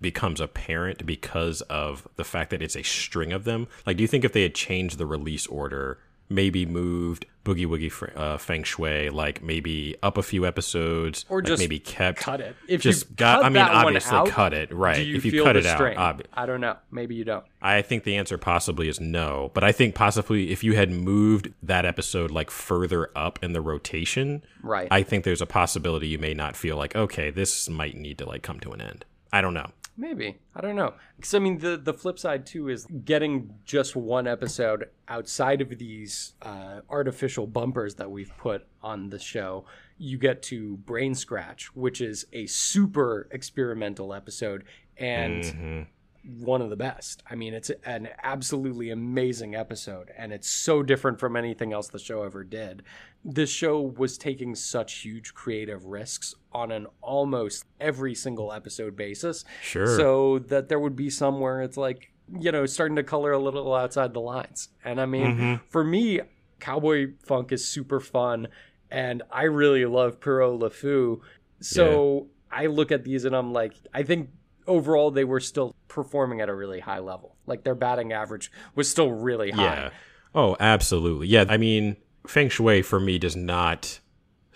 [0.00, 3.66] becomes apparent because of the fact that it's a string of them?
[3.86, 5.98] Like, do you think if they had changed the release order
[6.28, 11.46] maybe moved Boogie Woogie uh, Feng Shui, like maybe up a few episodes, Or like
[11.46, 12.56] just maybe kept cut it.
[12.66, 15.06] If just you got, cut I mean, obviously out, cut it, right?
[15.06, 16.76] You if you cut it out, ob- I don't know.
[16.90, 17.44] Maybe you don't.
[17.62, 19.52] I think the answer possibly is no.
[19.54, 23.60] But I think possibly if you had moved that episode like further up in the
[23.60, 24.88] rotation, Right.
[24.90, 28.26] I think there's a possibility you may not feel like okay, this might need to
[28.26, 29.04] like come to an end.
[29.32, 29.70] I don't know.
[29.96, 30.94] Maybe I don't know.
[31.16, 35.78] Because I mean, the the flip side too is getting just one episode outside of
[35.78, 39.64] these uh, artificial bumpers that we've put on the show.
[39.96, 44.64] You get to Brain Scratch, which is a super experimental episode
[44.98, 46.44] and Mm-hmm.
[46.44, 47.22] one of the best.
[47.30, 51.98] I mean, it's an absolutely amazing episode, and it's so different from anything else the
[51.98, 52.82] show ever did.
[53.24, 59.44] This show was taking such huge creative risks on an almost every single episode basis.
[59.62, 59.86] Sure.
[59.86, 63.74] So that there would be somewhere it's like, you know, starting to color a little
[63.74, 64.68] outside the lines.
[64.84, 65.54] And I mean, Mm-hmm.
[65.68, 66.20] for me,
[66.58, 68.48] Cowboy Funk is super fun,
[68.90, 71.20] and I really love Pierrot LeFou.
[71.60, 74.30] So I look at these and I'm like, I think
[74.66, 77.36] overall they were still performing at a really high level.
[77.46, 79.62] Like their batting average was still really high.
[79.62, 79.90] Yeah.
[80.34, 81.28] Oh, absolutely.
[81.28, 81.44] Yeah.
[81.48, 81.96] I mean,
[82.26, 84.00] Feng Shui for me does not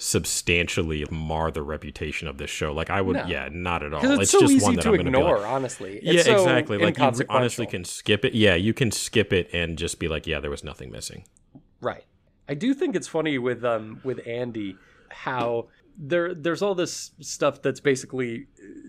[0.01, 2.73] substantially mar the reputation of this show.
[2.73, 3.27] Like I would, No.
[3.27, 4.01] yeah, not at all.
[4.01, 6.01] Because it's, so just easy one that to I'm ignore, like- honestly.
[6.03, 6.79] yeah, so exactly.
[6.79, 8.35] Like you honestly can skip it.
[8.35, 11.25] Yeah, you can skip it and just be like, yeah, there was nothing missing.
[11.81, 12.05] Right.
[12.49, 14.77] I do think it's funny with um with Andy
[15.11, 18.47] how there there's all this stuff that's basically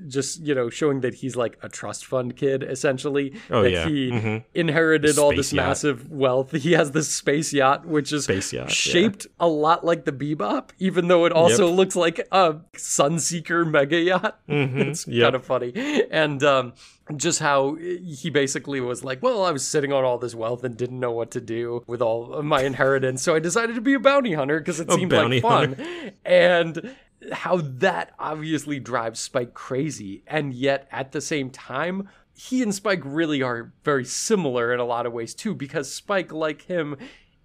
[0.07, 3.87] just you know showing that he's like a trust fund kid essentially Oh, that yeah.
[3.87, 4.43] he Mhm.
[4.53, 5.67] inherited all this yacht.
[5.67, 8.67] massive wealth he has this space yacht which is yacht, yeah.
[8.67, 11.77] shaped a lot like the bebop even though it also Yep.
[11.77, 15.23] looks like a sunseeker mega yacht it's Yep.
[15.23, 16.73] kind of funny and um
[17.17, 20.77] just how he basically was like, well, I was sitting on all this wealth and
[20.77, 23.93] didn't know what to do with all of my inheritance, so I decided to be
[23.95, 25.73] a bounty hunter because it A seemed like fun.
[25.73, 26.11] hunter.
[26.23, 26.95] And
[27.31, 33.01] how that obviously drives Spike crazy, and yet at the same time, he and Spike
[33.03, 36.97] really are very similar in a lot of ways too, because Spike, like him,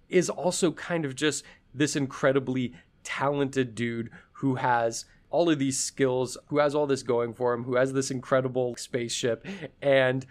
[0.09, 2.73] is also kind of just this incredibly
[3.03, 7.63] talented dude who has all of these skills, who has all this going for him,
[7.63, 9.45] who has this incredible spaceship,
[9.81, 10.25] and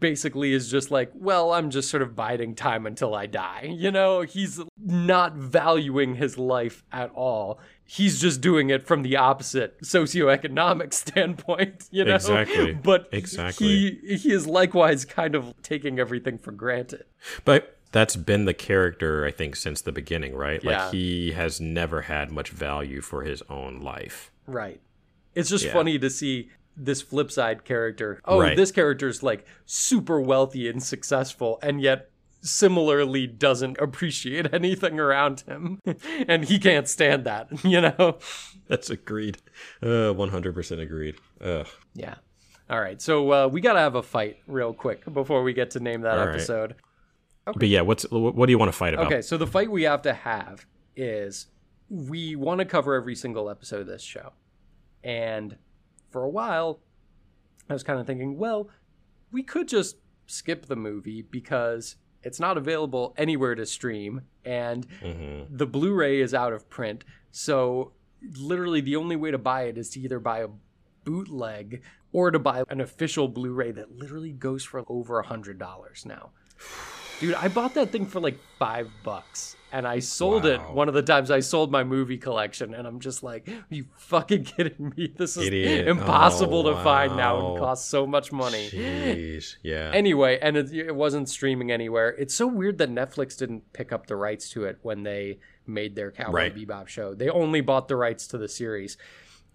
[0.00, 3.74] basically is just like, well, I'm just sort of biding time until I die.
[3.82, 7.58] You know, he's not valuing his life at all.
[7.84, 12.14] He's just doing it from the opposite socioeconomic standpoint, you know?
[12.14, 12.72] Exactly.
[12.72, 13.66] But Exactly.
[14.02, 17.04] he he is likewise kind of taking everything for granted.
[17.44, 20.62] But that's been the character, I think, since the beginning, right?
[20.64, 20.84] Yeah.
[20.84, 24.30] Like he has never had much value for his own life.
[24.46, 24.80] Right.
[25.34, 25.72] It's just Yeah.
[25.74, 28.22] funny to see this flip side character.
[28.24, 28.56] Oh, Right.
[28.56, 32.08] this character's like super wealthy and successful, and yet
[32.42, 35.80] similarly doesn't appreciate anything around him.
[36.28, 38.18] and he can't stand that, you know?
[38.68, 39.38] That's agreed.
[39.82, 41.16] Uh, 100% agreed.
[41.40, 41.66] Ugh.
[41.94, 42.16] Yeah.
[42.68, 43.00] All right.
[43.00, 46.02] So uh, we got to have a fight real quick before we get to name
[46.02, 46.34] that All right.
[46.34, 46.76] episode.
[47.44, 49.06] But yeah, what's what do you want to fight about?
[49.06, 50.64] Okay, so the fight we have to have
[50.94, 51.48] is
[51.88, 54.32] we want to cover every single episode of this show.
[55.02, 55.56] And
[56.10, 56.80] for a while,
[57.68, 58.70] I was kind of thinking, well,
[59.32, 65.56] we could just skip the movie because it's not available anywhere to stream and Mm-hmm.
[65.56, 67.04] the Blu-ray is out of print.
[67.30, 67.92] So
[68.38, 70.48] literally the only way to buy it is to either buy a
[71.04, 76.04] bootleg or to buy an official Blu-ray that literally goes for over a hundred dollars
[76.06, 76.30] now.
[77.22, 80.94] Dude, I bought that thing for like five bucks and I sold it one of
[80.94, 82.74] the times I sold my movie collection.
[82.74, 85.14] And I'm just like, are you fucking kidding me?
[85.16, 85.86] This is Idiot.
[85.88, 87.58] impossible Oh, to find now and wow.
[87.60, 88.68] costs so much money.
[88.70, 89.54] Jeez.
[89.62, 89.90] Yeah.
[89.94, 92.10] Anyway, and it, it wasn't streaming anywhere.
[92.10, 95.94] It's so weird that Netflix didn't pick up the rights to it when they made
[95.96, 96.54] their Cowboy Right.
[96.54, 97.14] Bebop show.
[97.14, 98.96] They only bought the rights to the series.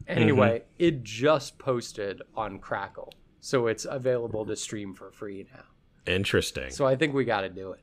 [0.07, 0.65] Anyway, Mm-hmm.
[0.85, 3.13] it just posted on Crackle.
[3.41, 5.63] So it's available to stream for free now.
[6.07, 6.71] Interesting.
[6.71, 7.81] So I think we got to do it.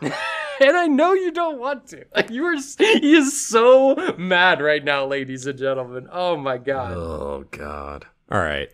[0.60, 2.04] and I know you don't want to.
[2.14, 6.08] Like you are, he is so mad right now, ladies and gentlemen.
[6.10, 6.96] Oh my god.
[6.96, 8.06] Oh God.
[8.30, 8.68] All right.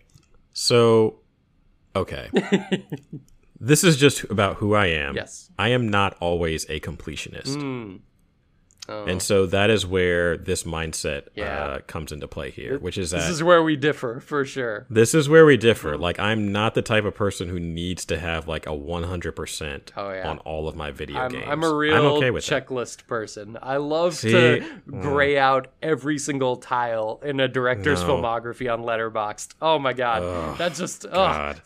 [0.53, 1.20] So,
[1.95, 2.30] okay.
[3.61, 5.14] this is just about who I am.
[5.14, 5.51] Yes.
[5.59, 7.55] I am not always a completionist.
[7.55, 7.97] Hmm.
[8.89, 9.05] Oh.
[9.05, 11.64] And so that is where this mindset Yeah.
[11.64, 14.87] uh, comes into play here, which is that This is where we differ for sure.
[14.91, 15.97] this is where we differ.
[15.97, 20.11] Like, I'm not the type of person who needs to have like a 100% Oh,
[20.12, 20.28] yeah.
[20.28, 21.45] on all of my video I'm, games.
[21.49, 22.66] I'm a real I'm okay with that.
[22.66, 23.57] checklist person.
[23.62, 24.33] I love See?
[24.33, 24.61] to
[24.91, 25.03] Mm.
[25.03, 28.09] gray out every single tile in a director's No.
[28.16, 29.51] filmography on Letterboxd.
[29.62, 31.61] Oh my god, that just oh, God.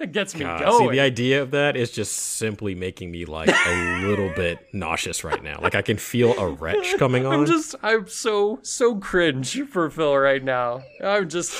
[0.00, 0.88] It gets me God, going.
[0.88, 5.24] see, the idea of that is just simply making me like a little bit nauseous
[5.24, 5.58] right now.
[5.60, 7.40] Like I can feel a retch coming on.
[7.40, 10.82] I'm just, I'm so, so cringe for Phil right now.
[11.04, 11.52] I'm just,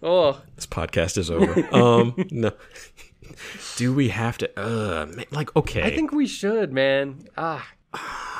[0.00, 1.74] oh, this podcast is over.
[1.74, 2.52] Um, no.
[3.76, 4.50] Do we have to?
[4.60, 5.82] Uh, man, like okay.
[5.82, 7.26] I think we should, man.
[7.36, 7.66] Ah,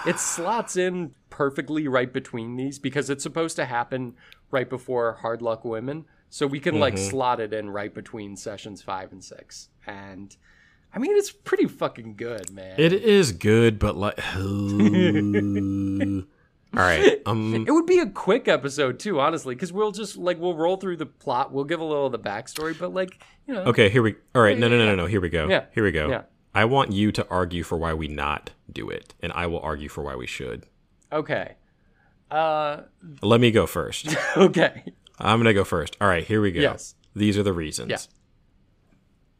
[0.07, 4.15] it slots in perfectly right between these because it's supposed to happen
[4.51, 8.81] right before Hard Luck Women, so we can like slot it in right between sessions
[8.81, 9.69] five and six.
[9.87, 10.35] And
[10.95, 12.75] I mean, it's pretty fucking good, man.
[12.79, 14.43] it is good, but like, all
[16.75, 17.21] right.
[17.27, 20.79] Um, It would be a quick episode too, honestly, because we'll just like we'll roll
[20.79, 23.91] through the plot, we'll give a little of the backstory, but like you know, okay.
[23.91, 24.15] Here we.
[24.35, 24.59] All right.
[24.59, 25.05] No, no, no, no, no.
[25.07, 25.49] Here we go.
[25.49, 25.67] Yeah.
[25.75, 26.09] Here we go.
[26.09, 26.23] Yeah.
[26.55, 29.91] I want you to argue for why we not do it, and I will argue
[29.91, 30.65] for why we should.
[31.13, 31.57] okay,
[32.31, 32.83] uh,
[33.21, 34.17] Let me go first.
[34.37, 34.85] okay,
[35.19, 35.97] I'm gonna go first.
[36.01, 36.61] All right, here we go.
[36.61, 36.95] Yes.
[37.15, 37.91] These are the reasons.
[37.91, 37.99] Yeah.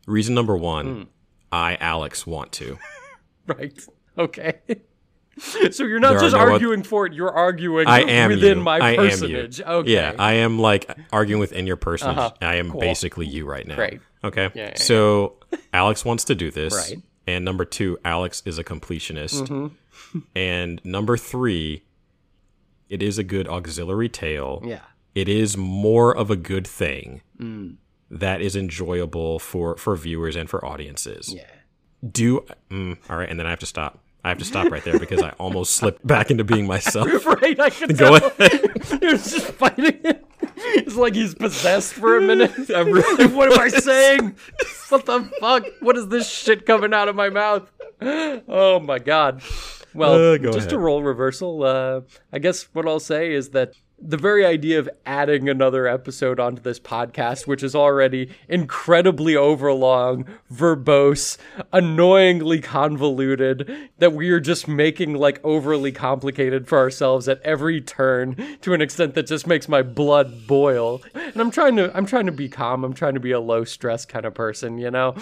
[0.07, 1.09] Reason number one,
[1.51, 2.79] I, Alex, want to.
[3.47, 3.79] right,
[4.19, 4.59] okay.
[5.71, 8.59] so you're not There just no oth- arguing for it; you're arguing I am within
[8.59, 8.65] you.
[8.65, 9.61] my I personage.
[9.61, 9.73] Am you.
[9.75, 12.19] Okay, Yeah, I am like arguing within your personage.
[12.19, 12.33] Uh-huh.
[12.41, 12.81] I am Cool.
[12.81, 13.79] basically you right now.
[13.79, 14.01] Right.
[14.25, 14.51] Okay.
[14.55, 15.37] Yeah, yeah, so
[15.73, 16.75] Alex wants to do this.
[16.75, 17.03] Right.
[17.27, 19.47] And number two, Alex is a completionist.
[19.47, 20.19] Mm-hmm.
[20.37, 21.85] and number three,
[22.89, 24.61] it is a good auxiliary tale.
[24.65, 24.81] yeah.
[25.15, 27.77] It is more of a good thing Mm.
[28.11, 31.35] that is enjoyable for for viewers and for audiences.
[31.35, 31.45] Yeah.
[32.11, 33.99] Do mm, all right, and then I have to stop.
[34.25, 37.09] I have to stop right there because I almost slipped back into being myself.
[37.27, 38.31] Right, I can Go tell.
[38.39, 38.71] ahead.
[39.03, 40.25] You're just fighting it.
[40.57, 42.53] It's like he's possessed for a minute.
[42.69, 44.37] Really, what am I saying?
[44.91, 45.65] What the fuck?
[45.81, 47.69] What is this shit coming out of my mouth?
[48.49, 49.43] Oh my god.
[49.95, 50.81] Well, Uh, just a ahead.
[50.81, 51.63] role reversal.
[51.65, 52.01] Uh,
[52.33, 53.75] I guess what I'll say is that
[54.05, 60.27] the very idea of adding another episode onto this podcast, which is already incredibly overlong,
[60.53, 61.39] verbose,
[61.73, 68.59] annoyingly convoluted, that we are just making like overly complicated for ourselves at every turn
[68.61, 71.01] to an extent that just makes my blood boil.
[71.15, 72.85] And I'm trying to I'm trying to be calm.
[72.85, 75.15] I'm trying to be a low stress kind of person, you know?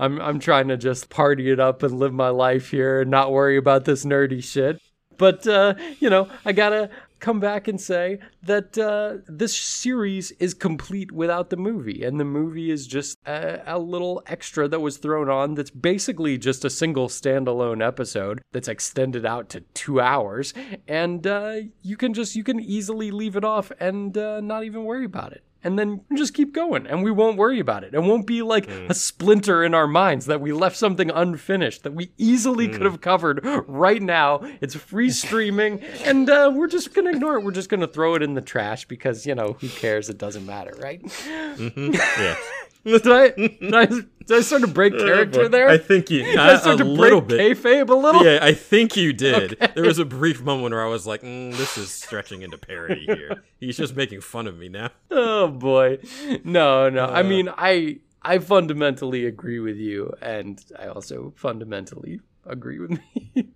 [0.00, 3.30] I'm I'm trying to just party it up and live my life here and not
[3.30, 4.80] worry about this nerdy shit.
[5.16, 6.90] But uh, you know, I gotta
[7.24, 12.24] come back and say that uh, this series is complete without the movie, and the
[12.24, 15.54] movie is just a, a little extra that was thrown on.
[15.54, 20.52] That's basically just a single standalone episode that's extended out to two hours,
[20.86, 24.84] and uh, you can just you can easily leave it off and uh, not even
[24.84, 27.94] worry about it and then just keep going and we won't worry about it.
[27.94, 28.88] It won't be like mm.
[28.88, 32.90] a splinter in our minds that we left something unfinished that we easily could mm.
[32.90, 34.40] have covered right now.
[34.60, 37.44] It's free streaming and uh, we're just going to ignore it.
[37.44, 40.08] We're just going to throw it in the trash because, you know, who cares?
[40.08, 41.02] It doesn't matter, right?
[41.02, 41.94] Mm-hmm.
[41.94, 42.36] yeah.
[43.02, 45.68] did, I, did, I, did I sort of break character there?
[45.68, 47.58] I think you Did I a, start a to little break bit.
[47.58, 48.24] kayfabe a little?
[48.24, 49.56] Yeah, I think you did.
[49.74, 53.06] There was a brief moment where I was like, mm, "This is stretching into parody
[53.06, 54.90] here." He's just making fun of me now.
[55.10, 55.98] Oh boy.
[56.44, 57.06] No, no.
[57.06, 63.52] I mean, I I fundamentally agree with you and I also fundamentally agree with me.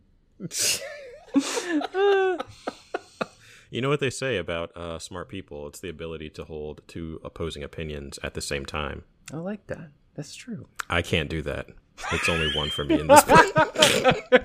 [3.71, 5.67] You know what they say about uh, smart people?
[5.67, 9.05] It's the ability to hold two opposing opinions at the same time.
[9.33, 9.89] I like that.
[10.15, 10.67] That's true.
[10.89, 11.67] I can't do that.
[12.13, 13.23] It's only one for me in this.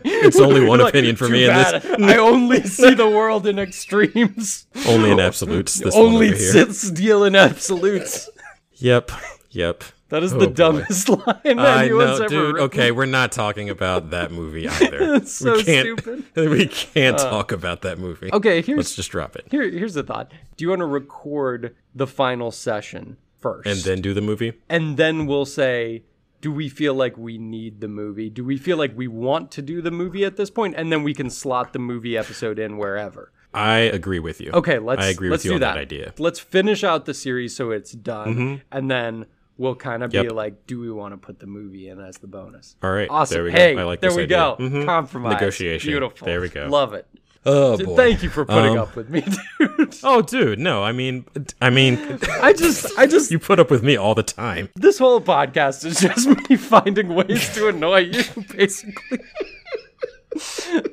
[0.03, 1.85] it's only one opinion for Too me in this.
[1.99, 4.65] I only see the world in extremes.
[4.87, 5.75] Only in absolutes.
[5.75, 8.29] This one only over sits deal in absolutes.
[8.73, 9.11] Yep.
[9.51, 9.83] Yep.
[10.09, 10.53] That is Oh, the boy.
[10.53, 12.53] dumbest line I anyone's know, ever dude.
[12.55, 12.61] written.
[12.65, 15.15] Okay, we're not talking about that movie either.
[15.15, 15.99] It's so we can't.
[15.99, 16.23] stupid.
[16.35, 18.29] We can't talk about that movie.
[18.31, 20.31] Okay, here's Let's just drop it here, here's the thought.
[20.57, 23.67] Do you want to record the final session first?
[23.67, 24.53] and then do the movie.
[24.69, 26.03] and then we'll say
[26.41, 29.61] do we feel like we need the movie do we feel like we want to
[29.61, 30.73] do the movie at this point?
[30.77, 34.49] and then we can slot the movie episode in wherever I agree with you.
[34.51, 35.73] okay let's I agree let's with you do on that.
[35.75, 36.13] that idea.
[36.17, 39.25] let's finish out the series so it's done and then
[39.55, 42.27] we'll kind of be like do we want to put the movie in as the
[42.27, 43.07] bonus All right.
[43.09, 43.57] awesome There we go.
[43.57, 44.37] hey I like there we idea.
[44.37, 44.85] go Mhm.
[44.85, 45.91] compromise Negotiation.
[45.91, 46.65] beautiful There we go.
[46.67, 47.05] love it
[47.45, 47.95] Oh boy.
[47.97, 49.21] thank you for putting Um, up with me
[49.59, 50.59] dude Oh, dude.
[50.59, 51.25] No, I mean,
[51.61, 51.97] I mean,
[52.41, 54.69] i just i just you put up with me all the time.
[54.75, 58.23] this whole podcast is just me finding ways to annoy you,
[58.55, 59.19] basically.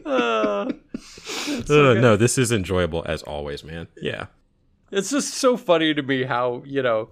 [0.04, 0.70] Uh,
[1.68, 3.86] Uh, no, this is enjoyable as always, man.
[4.02, 4.26] Yeah.
[4.90, 7.10] it's just so funny to me how, you know,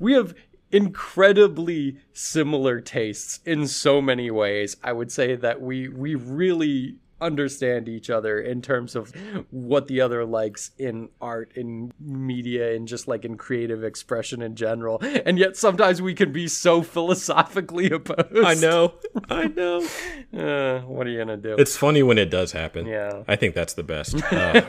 [0.00, 0.34] we have
[0.72, 4.76] incredibly similar tastes in so many ways.
[4.82, 9.12] I would say that we we really understand each other in terms of
[9.50, 14.54] what the other likes in art, in media, and just like in creative expression in
[14.56, 14.98] general.
[15.24, 18.36] And yet sometimes we can be so philosophically opposed.
[18.44, 18.94] I know.
[19.30, 19.86] I know.
[20.36, 21.54] Uh, what are you gonna do?
[21.56, 22.84] It's funny when it does happen.
[22.86, 23.22] Yeah.
[23.26, 24.16] I think that's the best.
[24.32, 24.60] Uh,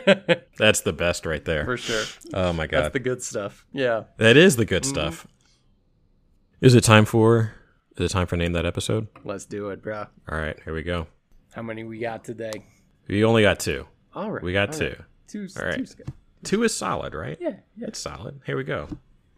[0.58, 1.66] that's the best right there.
[1.66, 2.04] for sure.
[2.34, 2.84] Oh my god.
[2.84, 3.66] That's the good stuff.
[3.74, 4.04] Yeah.
[4.18, 4.90] that is the good Mm-hmm.
[4.94, 5.28] stuff.
[6.62, 7.54] Is it time for
[7.98, 9.08] is it time for name that episode?
[9.26, 10.06] Let's do it, bro.
[10.32, 11.08] All right, here we go.
[11.58, 12.52] How many we got today?
[13.08, 13.88] We only got two.
[14.14, 14.44] All right.
[14.44, 14.90] We got two.
[14.90, 14.98] right.
[15.28, 15.48] Two.
[15.60, 15.78] All right.
[15.78, 15.96] two's.
[16.44, 17.36] Two is solid, right?
[17.42, 17.56] Yeah.
[17.76, 17.88] Yeah.
[17.88, 18.42] It's solid.
[18.46, 18.88] Here we go.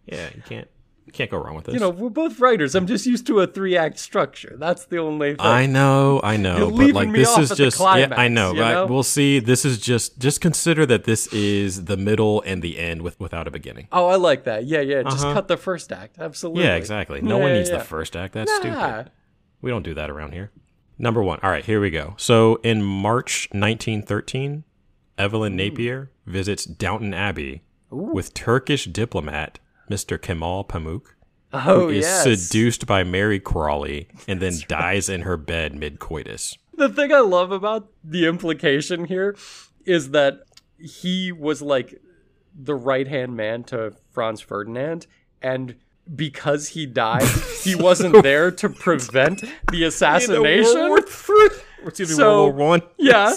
[0.05, 0.67] Yeah, you can't
[1.05, 1.74] you can't go wrong with this.
[1.76, 2.76] You know, we're both writers.
[2.76, 4.57] I'm just used to a three act structure.
[4.59, 5.38] That's the only thing.
[5.39, 7.80] I know, I know, You're but leaving like me this off is at the just
[7.80, 8.74] yeah, I know, you right?
[8.74, 8.88] know?
[8.88, 9.39] We'll see.
[9.39, 13.47] This is just just consider that this is the middle and the end with without
[13.47, 13.88] a beginning.
[13.93, 14.65] Oh, I like that.
[14.65, 15.03] Yeah, yeah.
[15.03, 15.36] Just Uh-huh.
[15.36, 16.17] cut the first act.
[16.20, 16.63] Absolutely.
[16.65, 17.22] Yeah, exactly.
[17.22, 17.78] No Yeah, one needs yeah.
[17.78, 18.34] the first act.
[18.34, 18.59] That's Nah.
[18.59, 19.11] stupid.
[19.61, 20.51] We don't do that around here.
[21.00, 21.39] Number one.
[21.41, 22.14] All right, here we go.
[22.18, 24.66] So in March 1913,
[25.18, 30.22] Evelyn Napier visits Downton Abbey with Turkish diplomat Mr.
[30.22, 31.02] Kemal Pamuk,
[31.52, 32.24] Oh, who is yes.
[32.24, 36.56] seduced by Mary Crawley and then dies in her bed mid coitus.
[36.76, 39.36] The thing I love about the implication here
[39.86, 40.41] is that
[40.78, 42.00] he was like
[42.54, 45.08] the right hand man to Franz Ferdinand,
[45.41, 45.76] and
[46.16, 47.24] because he died,
[47.64, 50.97] he wasn't there to prevent the assassination.
[51.86, 52.82] Excuse me, So- World War One.
[52.97, 53.34] Yeah.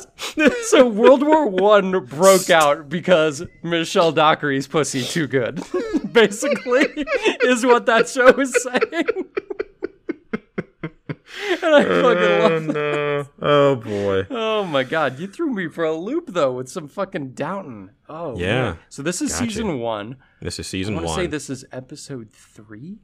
[0.64, 5.62] so World War One broke out because Michelle Dockery's pussy too good.
[6.12, 6.86] Basically,
[7.44, 9.06] is what that show is saying.
[11.62, 12.74] and I fucking love that.
[12.74, 13.26] no.
[13.40, 14.26] Oh boy.
[14.30, 17.90] Oh my god, you threw me for a loop though with some fucking Downton.
[18.08, 18.62] Oh Yeah.
[18.62, 18.78] man.
[18.88, 19.44] So this is Gotcha.
[19.46, 20.16] season one.
[20.40, 21.14] This is I season to one.
[21.16, 22.98] say this is episode three.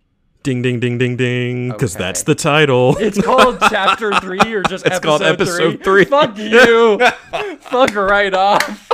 [0.44, 1.68] Ding ding ding ding ding.
[1.70, 2.04] Because Okay.
[2.04, 2.96] that's the title.
[2.98, 6.04] It's called chapter three or just It's episode called episode three.
[6.04, 6.98] Fuck you.
[7.60, 8.88] Fuck right off.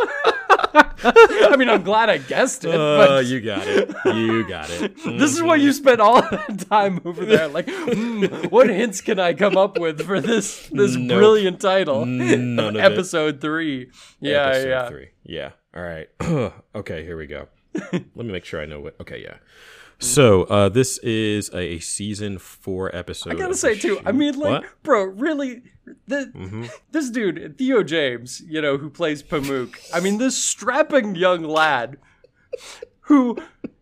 [1.50, 3.90] I mean, I'm glad I guessed it, Uh, but you got it.
[4.06, 4.96] You got it.
[5.04, 7.48] this is why you spent all that time over there.
[7.48, 11.18] Like, hmm, what hints can I come up with for this this Nope.
[11.18, 12.06] brilliant title?
[12.06, 12.80] None of it.
[12.80, 13.90] episode three.
[14.20, 14.88] Yeah, Episode yeah.
[14.88, 15.08] Three.
[15.24, 15.50] Yeah.
[15.76, 16.08] All right.
[16.74, 17.48] okay, here we go.
[17.92, 18.94] Let me make sure I know what.
[19.00, 19.36] Okay, yeah.
[19.98, 23.32] So uh, this is a season four episode.
[23.32, 24.00] I gotta say too.
[24.04, 24.62] I mean, like, What?
[24.62, 24.72] Mm-hmm.
[24.82, 25.62] bro, really,
[26.06, 29.76] the, this dude Theo James, you know, who plays Pamuk.
[29.92, 31.98] I mean, this strapping young lad
[33.02, 33.36] who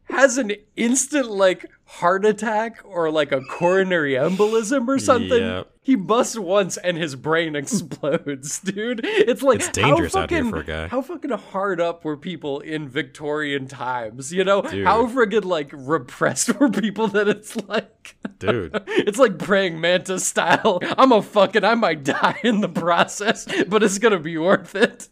[0.05, 5.43] has an instant like heart attack or like a coronary embolism or something.
[5.43, 5.69] Yep.
[5.83, 9.03] He busts once and his brain explodes, dude.
[9.05, 10.89] It's like It's dangerous how out here fucking, for a guy.
[10.89, 14.33] How fucking hard up were people in Victorian times?
[14.33, 14.87] You know, Dude.
[14.87, 18.83] how friggin' like repressed were people that it's like, Dude.
[18.87, 20.79] it's like praying mantis style.
[20.97, 25.09] I'm a fucking, I might die in the process, but it's gonna be worth it.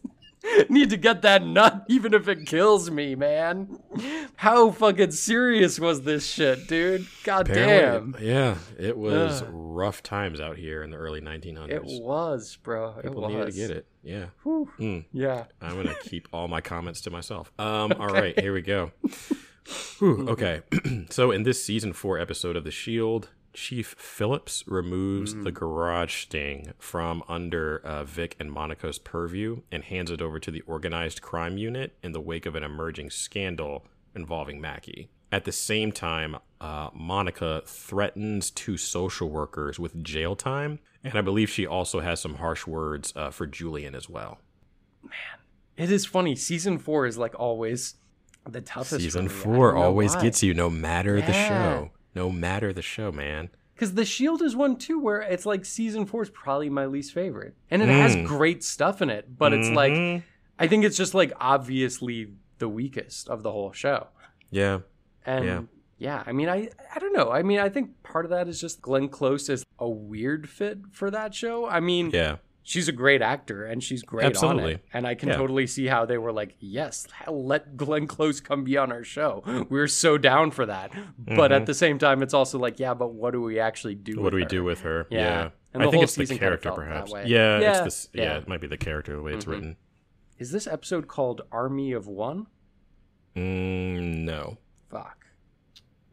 [0.69, 3.79] Need to get that nut, even if it kills me, man.
[4.37, 7.07] How fucking serious was this shit, dude?
[7.25, 8.17] God damn.
[8.21, 11.71] Yeah, it was rough times out here in the early 1900s.
[11.71, 12.95] It was, bro.
[12.99, 13.31] It People was.
[13.31, 13.87] needed to get it.
[14.03, 14.27] Yeah.
[14.45, 15.05] Mm.
[15.13, 15.45] Yeah.
[15.61, 17.53] I'm gonna keep all my comments to myself.
[17.59, 18.93] Um, all right, here we go.
[19.99, 20.63] Whew, okay,
[21.11, 26.73] so in this season four episode of The Shield, Chief Phillips removes the garage sting
[26.79, 31.59] from under uh, Vic and Monica's purview and hands it over to the organized crime
[31.59, 35.11] unit in the wake of an emerging scandal involving Mackey.
[35.33, 41.21] At the same time, uh, Monica threatens two social workers with jail time, and I
[41.21, 44.39] believe she also has some harsh words uh, for Julian as well.
[45.03, 45.13] Man,
[45.77, 46.37] it is funny.
[46.37, 47.95] Season four is like always
[48.49, 49.01] the toughest.
[49.01, 49.29] Season.
[49.29, 50.23] Four always why.
[50.23, 51.91] gets you, no matter the show.
[52.15, 53.51] No matter the show, man.
[53.75, 57.13] Because The Shield is one too where it's like season four is probably my least
[57.15, 57.55] favorite.
[57.71, 58.27] And it has Mm.
[58.27, 60.23] great stuff in it, but it's like, Mhm.
[60.59, 64.09] I think it's just like obviously the weakest of the whole show.
[64.51, 64.81] Yeah.
[65.25, 65.61] And Yeah.
[65.99, 66.23] yeah.
[66.27, 67.31] I mean, I, I don't know.
[67.31, 70.81] I mean, I think part of that is just Glenn Close is a weird fit
[70.91, 71.67] for that show.
[71.67, 72.37] I mean, Yeah.
[72.71, 74.73] She's a great actor and she's great on Absolutely.
[74.75, 74.85] it.
[74.93, 75.37] And I can Yeah.
[75.37, 79.43] totally see how they were like, yes, let Glenn Close come be on our show.
[79.69, 80.93] We're so down for that.
[81.19, 84.15] But at the same time, it's also like, yeah, but what do we actually do?
[84.21, 84.49] What with do we her?
[84.49, 85.07] do with her?
[85.11, 85.51] Yeah.
[85.75, 87.13] And I the think it's the character, perhaps.
[87.13, 88.09] Yeah, Yeah, it's.
[88.13, 88.23] Yeah.
[88.23, 88.37] yeah.
[88.39, 89.77] it might be the character the way it's written.
[90.39, 92.47] Is this episode called Army of One?
[93.37, 94.59] Mm, no.
[94.91, 95.20] Fuck.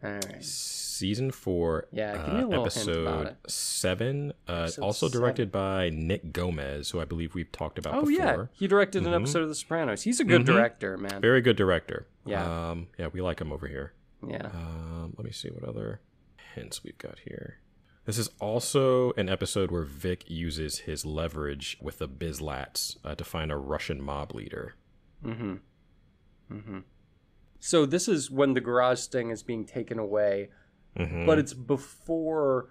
[0.03, 0.43] All right.
[0.43, 1.87] Season four.
[1.91, 3.37] Yeah, give uh, me a little hint episode about it.
[3.51, 4.33] seven.
[4.47, 8.13] Uh, Episode also directed by Nick Gomez, who I believe we've talked about Oh before.
[8.13, 9.15] yeah, he directed an Mhm.
[9.21, 10.03] episode of The Sopranos.
[10.03, 10.45] He's a good Mhm.
[10.45, 11.21] director, man.
[11.21, 12.07] Very good director.
[12.25, 12.69] Yeah.
[12.71, 13.93] Um, yeah, we like him over here.
[14.27, 14.47] yeah.
[14.47, 16.01] Um, let me see what other
[16.55, 17.59] hints we've got here.
[18.05, 23.23] This is also an episode where Vic uses his leverage with the Byz-Lats uh, to
[23.23, 24.75] find a Russian mob leader.
[25.23, 25.55] Mm-hmm.
[26.51, 26.79] Mm-hmm.
[27.59, 30.49] So this is when the garage sting is being taken away,
[30.97, 31.25] Mhm.
[31.25, 32.69] but it's before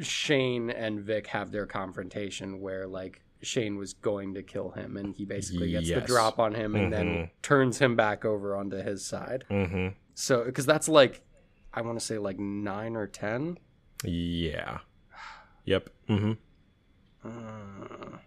[0.00, 5.14] Shane and Vic have their confrontation, where like Shane was going to kill him, and
[5.14, 7.30] he basically gets the drop on him, and then Mhm.
[7.42, 9.44] turns him back over onto his side.
[9.50, 9.88] Mm-hmm.
[10.14, 11.22] So because that's like,
[11.72, 13.58] I want to say like nine or ten.
[14.04, 14.78] Yeah.
[15.64, 15.90] Yep.
[16.08, 16.32] Mm-hmm.
[17.28, 18.18] Uh,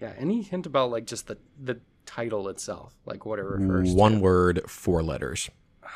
[0.00, 0.14] yeah.
[0.16, 3.96] Any hint about like just the the title itself, like what it refers to?
[3.96, 5.50] One word, four letters.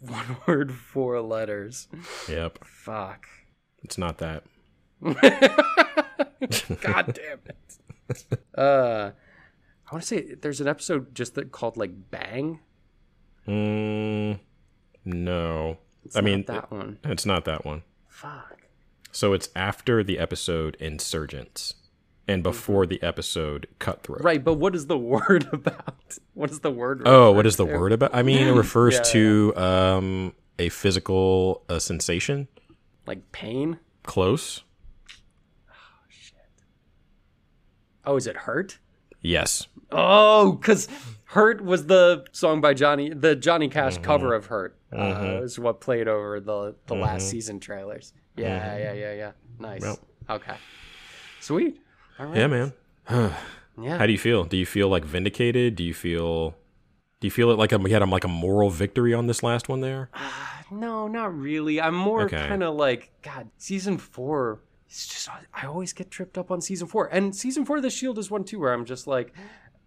[0.00, 1.88] One word, four letters.
[2.28, 2.64] Yep.
[2.64, 3.26] Fuck.
[3.82, 4.44] It's not that.
[5.02, 5.18] God
[6.40, 7.76] damn it.
[8.56, 9.10] Uh,
[9.90, 12.60] I want to say there's an episode just that called like Bang.
[13.48, 14.38] Mm,
[15.04, 15.78] no.
[16.04, 16.98] It's I not mean, that one.
[17.04, 17.82] It's not that one.
[18.08, 18.62] Fuck.
[19.10, 21.74] So it's after the episode Insurgents
[22.28, 24.22] and before the episode Cutthroat.
[24.22, 26.18] Right, but what is the word about?
[26.34, 27.02] What is the word?
[27.04, 27.78] Oh, what is the to?
[27.78, 28.10] word about?
[28.14, 32.48] I mean, it refers Yeah, to um, a physical uh, sensation.
[33.06, 33.78] Like pain?
[34.02, 34.62] Close.
[35.70, 35.72] Oh,
[36.08, 36.34] shit.
[38.04, 38.78] Oh, is it hurt?
[39.20, 39.66] Yes.
[39.90, 40.88] Oh, because
[41.24, 44.04] "Hurt" was the song by Johnny, the Johnny Cash Mm-hmm.
[44.04, 45.42] cover of "Hurt." Uh, Mhm.
[45.42, 47.30] is what played over the the last Mhm.
[47.30, 48.12] season trailers.
[48.36, 48.78] Yeah, Mhm.
[48.80, 49.32] yeah, yeah, yeah.
[49.58, 49.98] Nice.
[50.28, 50.56] Okay.
[51.40, 51.80] Sweet.
[52.18, 52.36] All right.
[52.36, 52.72] Yeah, man.
[53.78, 53.98] Yeah.
[53.98, 54.44] How do you feel?
[54.44, 55.76] Do you feel like vindicated?
[55.76, 56.54] Do you feel?
[57.20, 59.82] Do you feel it like we had like a moral victory on this last one
[59.82, 60.08] there?
[60.70, 61.78] No, not really.
[61.78, 62.48] I'm more Okay.
[62.48, 63.50] kind of like God.
[63.58, 64.60] Season four.
[64.88, 67.90] It's just I always get tripped up on season four, and season four of the
[67.90, 69.34] Shield is one too, where I'm just like.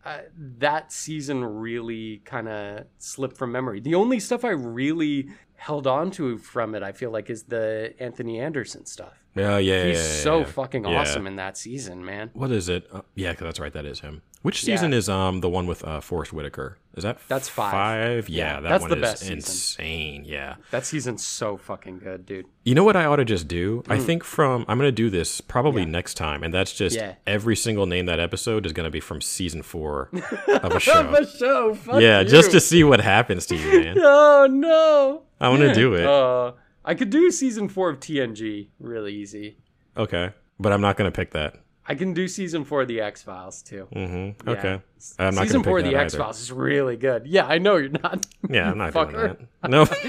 [0.06, 0.20] Uh,
[0.60, 3.82] that season really kind of slipped from memory.
[3.82, 7.94] The only stuff I really held on to from it, I feel like, is the
[8.00, 9.19] Anthony Anderson stuff.
[9.40, 9.84] Yeah, yeah.
[9.86, 10.46] He's yeah, yeah, so yeah.
[10.46, 12.30] fucking awesome in that season, man.
[12.34, 12.88] What is it?
[12.92, 13.74] Uh, yeah, that's right.
[13.74, 14.22] That is him.
[14.42, 16.78] Which season is um the one with uh, Forest Whitaker?
[16.96, 17.72] Is that That's five.
[17.72, 18.30] Five?
[18.30, 19.36] Yeah, that that's one the is best season.
[19.36, 20.24] insane.
[20.26, 20.56] Yeah.
[20.72, 22.46] That season's so fucking good, dude.
[22.64, 23.84] You know what I ought to just do?
[23.90, 24.06] I Mm.
[24.06, 26.98] think from I'm gonna do this probably next time, and that's just
[27.28, 30.10] every single name that episode is gonna be from season four
[30.48, 31.02] of a show.
[31.02, 31.74] Of a show.
[31.76, 32.28] Fuck yeah, you.
[32.30, 33.98] just to see what happens to you, man.
[34.02, 35.24] Oh no.
[35.42, 36.06] I want to do it.
[36.06, 36.54] Uh,
[36.90, 39.58] I could do season four of TNG really easy.
[39.96, 41.54] Okay, but I'm not gonna pick that.
[41.86, 43.88] I can do season four of the X Files too.
[43.96, 44.50] Mm-hmm.
[44.50, 44.56] Yeah.
[44.58, 44.82] Okay.
[45.20, 45.96] I'm not season gonna pick four of the.
[45.96, 47.28] X Files is really good.
[47.28, 48.26] Yeah, I know you're not.
[48.50, 49.38] Yeah, I'm not doing Fucker.
[49.62, 49.70] that.
[49.70, 49.86] No.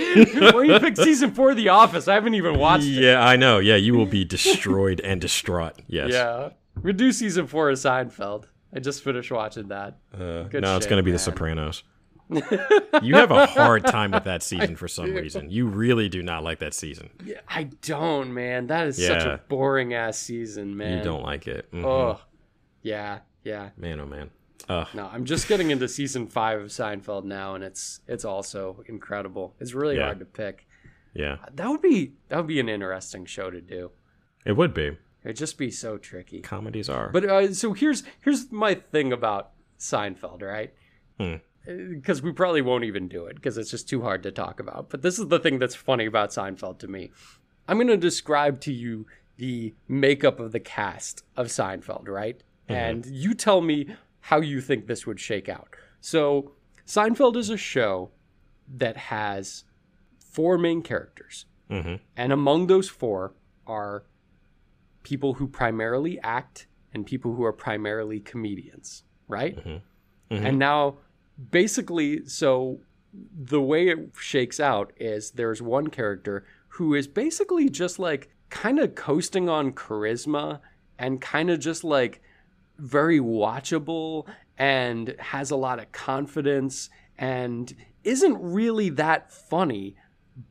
[0.47, 2.09] Why don't you pick season four of The Office?
[2.09, 3.03] I haven't even watched it.
[3.03, 3.59] yeah, I know.
[3.59, 5.75] Yeah, you will be destroyed and distraught.
[5.87, 6.11] Yes.
[6.13, 6.51] Yeah.
[6.83, 8.47] We do season four of Seinfeld.
[8.75, 9.99] I just finished watching that.
[10.15, 11.17] Uh, Good no, it's going to be man.
[11.17, 11.83] The Sopranos.
[13.03, 15.51] you have a hard time with that season for some reason.
[15.51, 17.11] You really do not like that season.
[17.25, 18.69] Yeah, I don't, man.
[18.69, 20.99] That is such a boring ass season, man.
[20.99, 21.71] You don't like it.
[21.73, 21.85] Mhm.
[21.85, 22.21] Oh,
[22.83, 23.71] yeah, yeah.
[23.77, 24.31] Man, oh man.
[24.69, 24.87] Ugh.
[24.95, 29.55] No, I'm just getting into season five of Seinfeld now, and it's it's also incredible.
[29.59, 30.05] It's really Yeah.
[30.05, 30.67] hard to pick.
[31.15, 33.91] Yeah, That would be that would be an interesting show to do.
[34.47, 34.97] it would be.
[35.25, 36.41] It'd just be so tricky.
[36.41, 37.11] Comedies are.
[37.11, 40.73] But uh, so here's here's my thing about Seinfeld, right?
[41.19, 41.35] Hmm.
[41.67, 44.89] Because we probably won't even do it because it's just too hard to talk about.
[44.89, 47.11] But this is the thing that's funny about Seinfeld to me.
[47.69, 49.07] I'm going to describe to you
[49.37, 52.43] the makeup of the cast of Seinfeld, right?
[52.69, 52.73] Mm-hmm.
[52.73, 55.69] And you tell me how you think this would shake out.
[56.01, 56.53] So,
[56.87, 58.11] Seinfeld is a show
[58.77, 59.65] that has
[60.19, 61.47] four main characters.
[61.71, 63.35] hmm And among those four
[63.67, 64.05] are
[65.03, 69.57] people who primarily act and people who are primarily comedians, right?
[69.57, 69.77] Mm-hmm.
[70.31, 70.59] And mm-hmm.
[70.59, 70.99] now,
[71.51, 72.81] basically, so
[73.13, 78.79] the way it shakes out is there's one character who is basically just like kind
[78.79, 80.61] of coasting on charisma
[80.99, 82.23] and kind of just like
[82.79, 84.27] very watchable
[84.59, 86.89] and has a lot of confidence
[87.19, 89.97] and isn't really that funny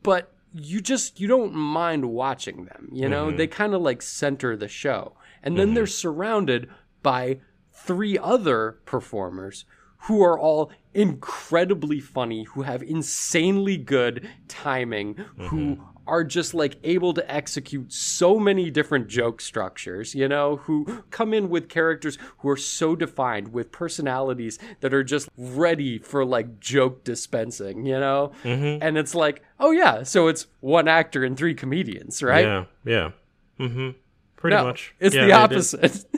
[0.02, 3.28] but you just you don't mind watching them you know?
[3.28, 3.36] Mm-hmm.
[3.36, 5.14] They kind of like center the show.
[5.42, 5.74] And then mm-hmm.
[5.74, 6.68] they're surrounded
[7.02, 7.40] by
[7.72, 9.64] three other performers
[10.04, 17.14] who are all incredibly funny who have insanely good timing who are just like able
[17.14, 22.48] to execute so many different joke structures you know who come in with characters who
[22.48, 28.32] are so defined with personalities that are just ready for like joke dispensing you know?
[28.42, 32.44] And it's like oh yeah so it's one actor and three comedians right?
[32.44, 33.10] Yeah, yeah.
[33.58, 33.90] hmm
[34.36, 34.94] Pretty No, much.
[34.98, 36.04] it's Yeah, the opposite.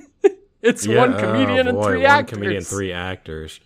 [0.62, 2.38] It's Yeah, one comedian oh, and boy, three one actors.
[2.38, 3.58] comedian, three actors.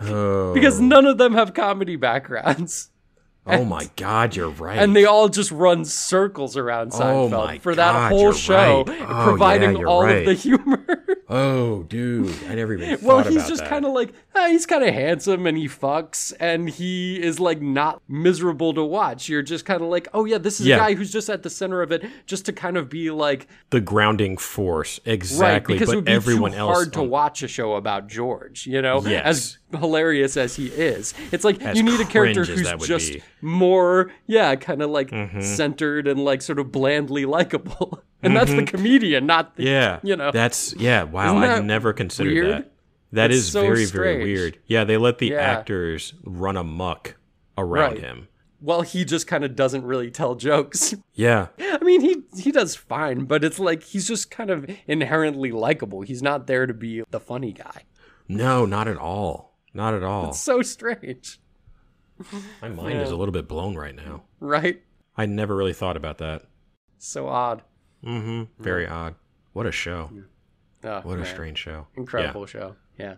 [0.00, 0.52] Oh.
[0.54, 2.88] because none of them have comedy backgrounds
[3.44, 4.78] Oh my God, you're right.
[4.78, 8.84] and they all just run circles around Oh Seinfeld my for that God, whole show,
[8.86, 9.00] right.
[9.02, 10.18] Oh, providing yeah, all right.
[10.18, 10.81] of the humor.
[11.34, 14.92] Oh, dude, I never even well, he's just kind of like ah, he's kind of
[14.94, 19.28] handsome and he fucks and he is like not miserable to watch.
[19.28, 20.76] You're just kind of like, oh yeah, this is Yeah.
[20.76, 23.48] a guy who's just at the center of it, just to kind of be like
[23.70, 25.74] the grounding force, right exactly.
[25.74, 28.66] because but it would be everyone too else hard to watch a show about George.
[28.66, 29.24] You know, Yes.
[29.72, 33.18] as hilarious as he is, it's like As you need a character who's just be.
[33.20, 33.46] Mm-hmm.
[33.48, 35.10] more, yeah, kind of like
[35.40, 38.02] centered and like sort of blandly likable.
[38.22, 39.68] And that's the comedian, not the Mm-hmm.
[39.72, 40.30] Yeah, you know.
[40.30, 41.02] that's yeah.
[41.04, 42.48] Wow, I never considered weird?
[42.50, 42.72] that.
[43.12, 44.58] That It's is so very very weird.
[44.66, 45.40] Yeah, they let the Yeah.
[45.40, 47.16] actors run amok
[47.58, 47.98] around Right.
[48.00, 48.28] him.
[48.60, 50.94] well, he just kind of doesn't really tell jokes.
[51.14, 55.52] Yeah, I mean, he he does fine, but it's like he's just kind of inherently
[55.52, 56.00] likable.
[56.00, 57.82] He's not there to be the funny guy.
[58.28, 59.58] no, not at all.
[59.74, 60.28] Not at all.
[60.30, 61.38] It's so strange,
[62.62, 64.22] My mind is a little bit blown right now.
[64.40, 64.80] right?
[65.16, 66.44] I never really thought about that.
[66.98, 67.62] So odd.
[68.04, 68.62] Mm-hmm.
[68.62, 69.14] Very odd.
[69.52, 70.10] What a show.
[70.84, 71.86] Oh, What a strange show.
[71.96, 72.76] incredible show.
[72.98, 73.14] Yeah.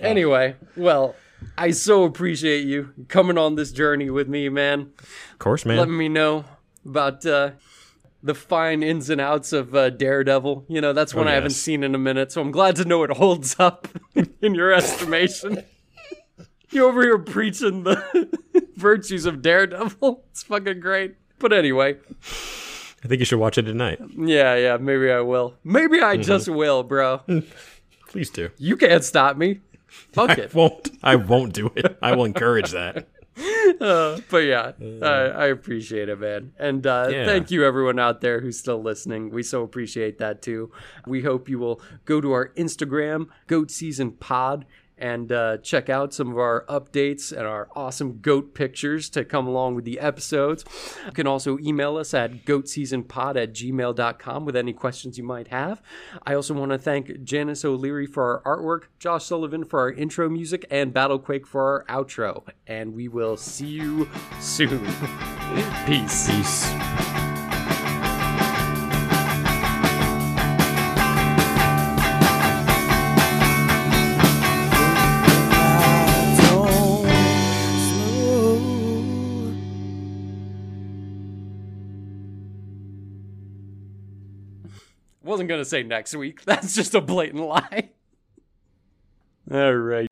[0.00, 1.14] Anyway, well,
[1.58, 4.92] I so appreciate you coming on this journey with me, man.
[5.32, 5.76] Of course, man.
[5.78, 6.44] Letting me know
[6.84, 7.52] about uh,
[8.22, 10.66] the fine ins and outs of uh, Daredevil.
[10.68, 12.84] You know, that's one Oh, I haven't seen in a minute, so I'm glad to
[12.84, 13.88] know it holds up
[14.40, 15.64] in your estimation.
[16.70, 18.28] you over here preaching the
[18.76, 20.24] virtues of Daredevil.
[20.30, 21.16] It's fucking great.
[21.38, 21.96] But anyway,
[23.04, 23.98] I think you should watch it tonight.
[24.16, 25.54] yeah, yeah, maybe I will.
[25.64, 26.56] Maybe I just Mm-hmm.
[26.58, 27.20] will, bro.
[28.08, 28.50] Please do.
[28.58, 29.60] You can't stop me.
[30.12, 30.54] Fuck I it.
[30.54, 30.90] won't.
[31.02, 31.96] I won't do it.
[32.02, 33.06] I will encourage that.
[33.78, 34.72] but yeah,
[35.02, 36.52] I, I appreciate it, man.
[36.58, 37.24] And uh, Yeah.
[37.24, 39.30] thank you, everyone out there who's still listening.
[39.30, 40.70] We so appreciate that too.
[41.06, 44.66] We hope you will go to our Instagram, Goat Season Pod,
[45.00, 49.46] and uh, check out some of our updates and our awesome goat pictures to come
[49.46, 50.64] along with the episodes.
[51.06, 55.82] You can also email us at goatseasonpod at gmail.com with any questions you might have.
[56.26, 60.28] I also want to thank Janice O'Leary for our artwork, Josh Sullivan for our intro
[60.28, 62.46] music, and Battlequake for our outro.
[62.66, 64.08] And we will see you
[64.40, 64.78] soon.
[65.86, 66.28] Peace.
[66.28, 67.09] Peace.
[85.30, 86.44] Wasn't going to say next week.
[86.44, 87.90] That's just a blatant lie.
[89.48, 90.08] All right.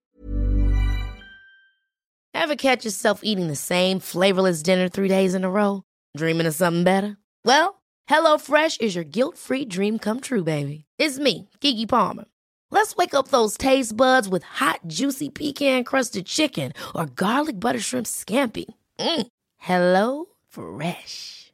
[2.33, 5.83] Ever catch yourself eating the same flavorless dinner three days in a row?
[6.17, 7.17] Dreaming of something better?
[7.45, 10.85] Well, HelloFresh is your guilt-free dream come true, baby.
[10.99, 12.27] It's me, Keke Palmer.
[12.71, 18.07] Let's wake up those taste buds with hot, juicy pecan-crusted chicken or garlic butter shrimp
[18.07, 18.67] scampi.
[19.01, 19.27] Mm.
[19.57, 21.48] Hello Fresh.